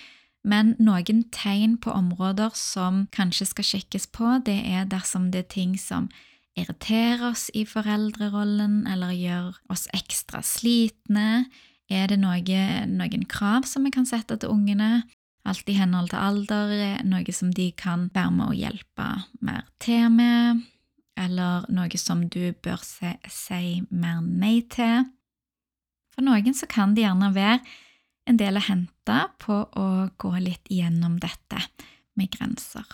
men 0.46 0.74
noen 0.82 1.22
tegn 1.34 1.76
på 1.78 1.94
områder 1.94 2.54
som 2.58 3.06
kanskje 3.14 3.46
skal 3.50 3.66
sjekkes 3.66 4.08
på, 4.14 4.38
det 4.46 4.58
er 4.66 4.86
dersom 4.90 5.30
det 5.30 5.44
er 5.44 5.50
ting 5.54 5.74
som 5.78 6.10
irriterer 6.58 7.30
oss 7.30 7.48
i 7.56 7.64
foreldrerollen 7.68 8.82
eller 8.90 9.14
gjøre 9.16 9.54
oss 9.72 9.86
ekstra 9.96 10.42
slitne. 10.44 11.46
Er 11.92 12.08
det 12.08 12.20
noe, 12.22 12.62
noen 12.88 13.26
krav 13.28 13.66
som 13.68 13.84
vi 13.86 13.92
kan 13.94 14.08
sette 14.08 14.38
til 14.40 14.52
ungene? 14.52 15.04
Alt 15.48 15.66
i 15.68 15.74
henhold 15.74 16.12
til 16.12 16.22
alder, 16.22 17.00
noe 17.08 17.34
som 17.34 17.50
de 17.50 17.72
kan 17.74 18.06
være 18.14 18.34
med 18.36 18.52
å 18.52 18.56
hjelpe 18.56 19.08
mer 19.42 19.66
til 19.82 20.06
med 20.14 20.62
eller 21.18 21.66
noe 21.72 21.98
som 22.00 22.24
du 22.32 22.52
bør 22.64 22.80
si, 22.86 23.10
si 23.28 23.80
mer 23.90 24.22
nei 24.22 24.62
til. 24.72 25.04
For 26.12 26.24
noen 26.24 26.56
så 26.56 26.68
kan 26.70 26.94
det 26.96 27.04
gjerne 27.04 27.32
være 27.34 27.60
en 28.28 28.38
del 28.38 28.58
å 28.58 28.64
hente 28.64 29.18
på 29.42 29.58
å 29.66 29.86
gå 30.20 30.32
litt 30.40 30.70
gjennom 30.70 31.18
dette 31.22 31.60
med 32.18 32.32
grenser. 32.32 32.86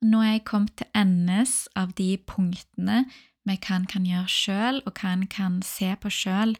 Nå 0.00 0.22
er 0.24 0.38
jeg 0.38 0.46
kommet 0.48 0.76
til 0.80 0.88
endes 0.96 1.66
av 1.76 1.92
de 1.98 2.14
punktene 2.24 3.04
med 3.48 3.60
hva 3.64 3.76
en 3.76 3.88
kan 3.88 4.06
gjøre 4.08 4.32
sjøl, 4.32 4.80
og 4.86 4.96
hva 4.96 5.12
en 5.12 5.26
kan 5.28 5.60
se 5.66 5.90
på 6.00 6.12
sjøl. 6.12 6.54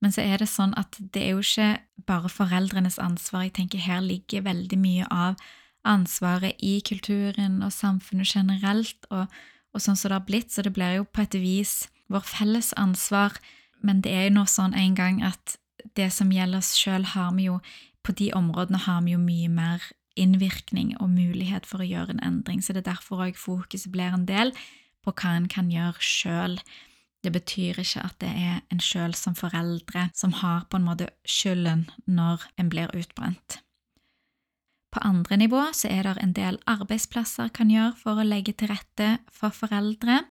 Men 0.00 0.14
så 0.14 0.24
er 0.24 0.40
det 0.40 0.48
sånn 0.50 0.72
at 0.80 0.96
det 0.98 1.22
er 1.22 1.34
jo 1.36 1.44
ikke 1.44 1.70
bare 2.08 2.30
foreldrenes 2.32 2.98
ansvar. 3.02 3.46
Jeg 3.46 3.56
tenker 3.60 3.84
Her 3.84 4.00
ligger 4.02 4.46
veldig 4.46 4.78
mye 4.80 5.06
av 5.10 5.38
ansvaret 5.86 6.58
i 6.58 6.80
kulturen 6.84 7.62
og 7.64 7.72
samfunnet 7.72 8.34
generelt, 8.34 9.06
og, 9.10 9.30
og 9.72 9.80
sånn 9.80 9.96
som 9.96 10.10
det 10.10 10.18
har 10.18 10.26
blitt, 10.26 10.52
så 10.52 10.64
det 10.64 10.74
blir 10.76 10.98
jo 10.98 11.06
på 11.06 11.24
et 11.24 11.36
vis 11.40 11.88
vår 12.10 12.26
felles 12.26 12.72
ansvar, 12.76 13.38
men 13.80 14.02
det 14.04 14.12
er 14.12 14.26
jo 14.28 14.40
nå 14.40 14.44
sånn 14.50 14.74
en 14.76 14.96
gang 14.98 15.22
at 15.24 15.56
det 15.96 16.10
som 16.12 16.32
gjelder 16.32 16.60
oss 16.60 16.74
sjøl, 16.76 17.06
har 17.14 17.30
vi 17.36 17.48
jo 17.48 17.60
på 18.04 18.12
de 18.16 18.30
områdene 18.36 18.80
har 18.86 19.00
vi 19.04 19.14
jo 19.14 19.20
mye 19.20 19.48
mer 19.52 19.84
innvirkning 20.20 20.92
og 21.00 21.12
mulighet 21.14 21.66
for 21.68 21.82
å 21.82 21.88
gjøre 21.88 22.16
en 22.16 22.22
endring, 22.26 22.60
så 22.62 22.74
det 22.76 22.84
er 22.84 22.92
derfor 22.92 23.24
òg 23.26 23.40
fokuset 23.40 23.92
blir 23.92 24.14
en 24.14 24.28
del 24.28 24.54
på 25.04 25.14
hva 25.16 25.34
en 25.38 25.48
kan 25.50 25.70
gjøre 25.72 26.04
sjøl. 26.04 26.58
Det 27.24 27.32
betyr 27.34 27.80
ikke 27.82 28.04
at 28.04 28.16
det 28.22 28.30
er 28.30 28.60
en 28.72 28.84
sjøl 28.84 29.16
som 29.16 29.36
foreldre 29.36 30.08
som 30.16 30.36
har 30.40 30.66
på 30.70 30.80
en 30.80 30.86
måte 30.88 31.10
skylden 31.28 31.88
når 32.08 32.46
en 32.60 32.70
blir 32.72 32.92
utbrent. 32.96 33.60
På 34.90 35.02
andre 35.06 35.36
nivå 35.38 35.68
så 35.76 35.88
er 35.92 36.08
det 36.08 36.16
en 36.18 36.34
del 36.34 36.58
arbeidsplasser 36.70 37.52
kan 37.54 37.70
gjøre 37.70 37.94
for 38.00 38.18
å 38.18 38.26
legge 38.26 38.56
til 38.58 38.72
rette 38.72 39.20
for 39.30 39.54
foreldre. 39.54 40.24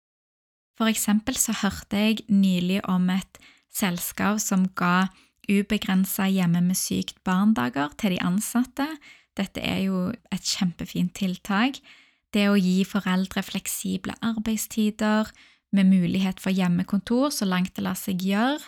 For 0.78 0.90
eksempel 0.90 1.38
så 1.38 1.54
hørte 1.60 2.00
jeg 2.00 2.24
nylig 2.30 2.80
om 2.90 3.06
et 3.14 3.38
selskap 3.74 4.40
som 4.42 4.66
ga 4.78 5.08
ubegrensa 5.48 6.26
hjemme 6.28 6.60
med 6.64 6.76
sykt 6.78 7.22
barn-dager 7.24 7.94
til 8.00 8.16
de 8.16 8.20
ansatte. 8.24 8.88
Dette 9.38 9.62
er 9.62 9.84
jo 9.86 10.08
et 10.34 10.44
kjempefint 10.44 11.14
tiltak. 11.16 11.78
Det 12.34 12.48
å 12.50 12.58
gi 12.58 12.82
foreldre 12.84 13.44
fleksible 13.46 14.16
arbeidstider 14.20 15.30
med 15.72 15.88
mulighet 15.88 16.40
for 16.40 16.52
hjemmekontor 16.52 17.30
så 17.34 17.48
langt 17.48 17.74
det 17.76 17.84
lar 17.86 17.96
seg 17.98 18.24
gjøre. 18.24 18.60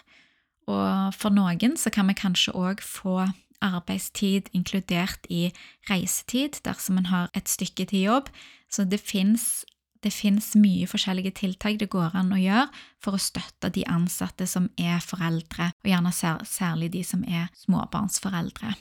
Og 0.71 1.17
for 1.17 1.35
noen 1.35 1.77
så 1.81 1.93
kan 1.93 2.09
vi 2.09 2.17
kanskje 2.19 2.55
òg 2.57 2.83
få 2.85 3.25
arbeidstid 3.61 4.49
inkludert 4.57 5.27
i 5.29 5.51
reisetid 5.91 6.61
dersom 6.65 7.01
en 7.01 7.11
har 7.11 7.29
et 7.37 7.49
stykke 7.51 7.89
til 7.91 8.07
jobb. 8.07 8.31
Så 8.71 8.87
det 8.89 9.03
fins 9.03 10.55
mye 10.57 10.89
forskjellige 10.89 11.35
tiltak 11.43 11.81
det 11.81 11.91
går 11.93 12.17
an 12.17 12.33
å 12.33 12.41
gjøre 12.41 12.69
for 13.03 13.17
å 13.17 13.21
støtte 13.21 13.73
de 13.75 13.85
ansatte 13.91 14.47
som 14.49 14.71
er 14.81 15.03
foreldre, 15.05 15.73
og 15.75 15.91
gjerne 15.91 16.15
særlig 16.15 16.93
de 16.95 17.05
som 17.05 17.27
er 17.27 17.51
småbarnsforeldre. 17.65 18.77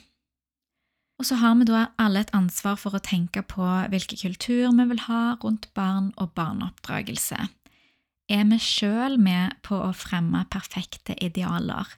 Og 1.20 1.26
så 1.28 1.36
har 1.36 1.58
vi 1.58 1.66
da 1.68 1.82
alle 2.00 2.22
et 2.24 2.30
ansvar 2.32 2.78
for 2.80 2.96
å 2.96 3.02
tenke 3.04 3.42
på 3.44 3.64
hvilken 3.92 4.16
kultur 4.22 4.70
vi 4.72 4.84
vil 4.88 5.02
ha 5.04 5.34
rundt 5.42 5.66
barn 5.76 6.14
og 6.16 6.30
barneoppdragelse. 6.32 7.36
Er 8.32 8.46
vi 8.48 8.56
sjøl 8.64 9.18
med 9.20 9.58
på 9.66 9.76
å 9.84 9.90
fremme 9.92 10.46
perfekte 10.48 11.12
idealer? 11.20 11.90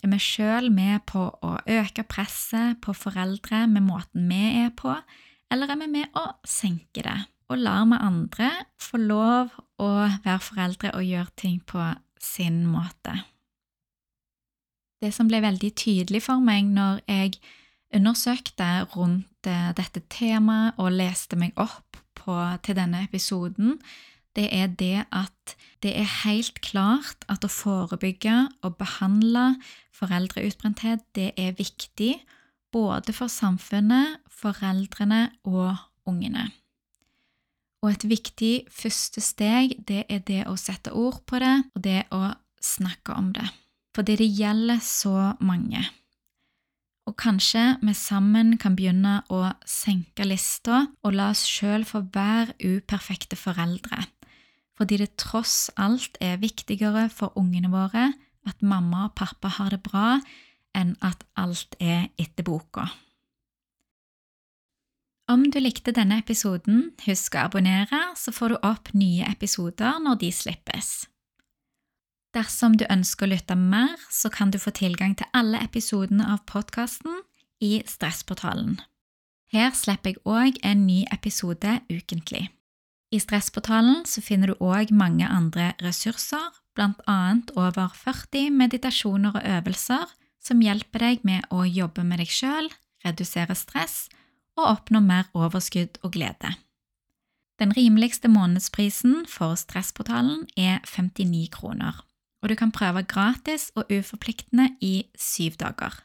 Er 0.00 0.08
vi 0.08 0.20
sjøl 0.24 0.70
med 0.72 1.04
på 1.04 1.26
å 1.44 1.50
øke 1.68 2.06
presset 2.08 2.80
på 2.80 2.94
foreldre 2.96 3.66
med 3.68 3.84
måten 3.90 4.24
vi 4.30 4.40
er 4.62 4.72
på, 4.72 4.94
eller 5.52 5.74
er 5.74 5.80
vi 5.82 5.90
med 5.98 6.16
å 6.16 6.24
senke 6.48 7.04
det? 7.04 7.18
Og 7.52 7.60
lar 7.60 7.84
vi 7.92 8.00
andre 8.08 8.48
få 8.80 9.02
lov 9.04 9.52
å 9.76 9.90
være 10.24 10.40
foreldre 10.48 10.94
og 10.96 11.04
gjøre 11.04 11.36
ting 11.36 11.60
på 11.60 11.92
sin 12.16 12.64
måte? 12.64 13.18
Det 15.04 15.12
som 15.12 15.28
ble 15.28 15.44
veldig 15.44 15.74
tydelig 15.76 16.24
for 16.24 16.40
meg 16.40 16.72
når 16.72 17.04
jeg 17.04 17.36
undersøkte 17.96 18.68
rundt 18.94 19.48
eh, 19.48 19.72
dette 19.76 20.02
temaet 20.12 20.76
og 20.82 20.94
leste 20.94 21.38
meg 21.40 21.56
opp 21.60 21.98
på, 22.18 22.36
til 22.62 22.78
denne 22.78 23.04
episoden, 23.06 23.78
det 24.36 24.50
er 24.52 24.68
det 24.68 25.06
at 25.14 25.56
det 25.82 25.94
er 25.96 26.08
helt 26.26 26.60
klart 26.60 27.24
at 27.32 27.44
å 27.46 27.50
forebygge 27.50 28.34
og 28.66 28.76
behandle 28.76 29.54
foreldreutbrenthet, 29.96 31.04
det 31.16 31.32
er 31.40 31.56
viktig 31.56 32.18
både 32.74 33.14
for 33.16 33.32
samfunnet, 33.32 34.20
foreldrene 34.28 35.30
og 35.48 35.76
ungene. 36.06 36.50
Og 37.84 37.92
et 37.94 38.08
viktig 38.08 38.66
første 38.72 39.22
steg, 39.22 39.76
det 39.88 40.04
er 40.12 40.24
det 40.26 40.42
å 40.50 40.56
sette 40.60 40.92
ord 40.92 41.22
på 41.28 41.40
det, 41.40 41.54
og 41.76 41.84
det 41.84 42.02
å 42.12 42.34
snakke 42.62 43.14
om 43.16 43.30
det. 43.36 43.46
Fordi 43.96 44.16
det 44.20 44.28
gjelder 44.36 44.82
så 44.84 45.32
mange. 45.40 45.84
Og 47.06 47.14
kanskje 47.14 47.76
vi 47.86 47.94
sammen 47.94 48.56
kan 48.58 48.74
begynne 48.78 49.20
å 49.30 49.44
senke 49.68 50.26
lista 50.26 50.86
og 51.06 51.14
la 51.14 51.30
oss 51.30 51.44
sjøl 51.46 51.86
få 51.86 52.02
være 52.14 52.56
uperfekte 52.58 53.38
foreldre. 53.38 54.02
Fordi 54.76 54.98
det 55.00 55.14
tross 55.20 55.70
alt 55.80 56.18
er 56.20 56.42
viktigere 56.42 57.06
for 57.12 57.36
ungene 57.38 57.70
våre 57.72 58.10
at 58.46 58.62
mamma 58.62 59.06
og 59.08 59.16
pappa 59.18 59.50
har 59.56 59.72
det 59.74 59.82
bra, 59.86 60.18
enn 60.76 60.94
at 61.04 61.24
alt 61.40 61.78
er 61.80 62.10
etter 62.20 62.44
boka. 62.46 62.86
Om 65.26 65.48
du 65.50 65.58
likte 65.58 65.90
denne 65.90 66.20
episoden, 66.20 66.92
husk 67.02 67.34
å 67.34 67.48
abonnere, 67.48 67.98
så 68.14 68.30
får 68.34 68.52
du 68.52 68.56
opp 68.62 68.92
nye 68.94 69.26
episoder 69.26 69.98
når 70.04 70.20
de 70.20 70.30
slippes. 70.30 70.90
Dersom 72.36 72.74
du 72.76 72.84
ønsker 72.92 73.24
å 73.24 73.30
lytte 73.32 73.54
mer, 73.56 73.94
så 74.12 74.28
kan 74.28 74.50
du 74.52 74.58
få 74.60 74.74
tilgang 74.76 75.14
til 75.16 75.28
alle 75.32 75.62
episodene 75.64 76.26
av 76.34 76.42
podkasten 76.44 77.22
i 77.64 77.78
Stressportalen. 77.88 78.74
Her 79.54 79.70
slipper 79.72 80.12
jeg 80.12 80.20
òg 80.28 80.58
en 80.66 80.82
ny 80.84 81.06
episode 81.14 81.78
ukentlig. 81.88 82.50
I 83.14 83.20
Stressportalen 83.22 84.02
finner 84.04 84.52
du 84.52 84.60
òg 84.60 84.92
mange 84.92 85.24
andre 85.24 85.70
ressurser, 85.80 86.50
annet 86.76 87.54
over 87.56 87.94
40 87.96 88.50
meditasjoner 88.52 89.38
og 89.38 89.46
øvelser 89.48 90.10
som 90.44 90.60
hjelper 90.60 91.06
deg 91.06 91.24
med 91.24 91.46
å 91.48 91.64
jobbe 91.64 92.04
med 92.04 92.20
deg 92.20 92.28
sjøl, 92.28 92.68
redusere 93.06 93.56
stress 93.56 94.10
og 94.58 94.66
oppnå 94.74 95.00
mer 95.00 95.30
overskudd 95.32 95.96
og 96.02 96.12
glede. 96.18 96.52
Den 97.56 97.72
rimeligste 97.72 98.28
månedsprisen 98.28 99.24
for 99.24 99.56
Stressportalen 99.56 100.44
er 100.60 100.84
59 100.84 101.48
kroner, 101.56 102.02
og 102.46 102.50
du 102.50 102.54
kan 102.54 102.70
prøve 102.70 103.02
gratis 103.02 103.72
og 103.74 103.88
uforpliktende 103.90 104.68
i 104.80 105.08
syv 105.18 105.56
dager. 105.58 105.96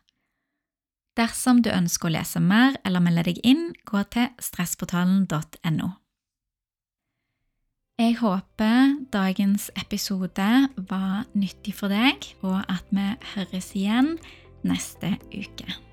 Dersom 1.13 1.59
du 1.61 1.69
ønsker 1.69 2.09
å 2.09 2.13
lese 2.15 2.41
mer 2.41 2.79
eller 2.81 3.03
melde 3.03 3.27
deg 3.27 3.43
inn, 3.45 3.67
gå 3.85 4.01
til 4.09 4.31
stressportalen.no. 4.41 5.91
Jeg 8.01 8.17
håper 8.23 8.95
dagens 9.13 9.69
episode 9.77 10.49
var 10.89 11.29
nyttig 11.37 11.75
for 11.77 11.93
deg, 11.93 12.25
og 12.41 12.63
at 12.65 12.89
vi 12.89 13.05
høres 13.35 13.71
igjen 13.77 14.15
neste 14.65 15.19
uke. 15.29 15.90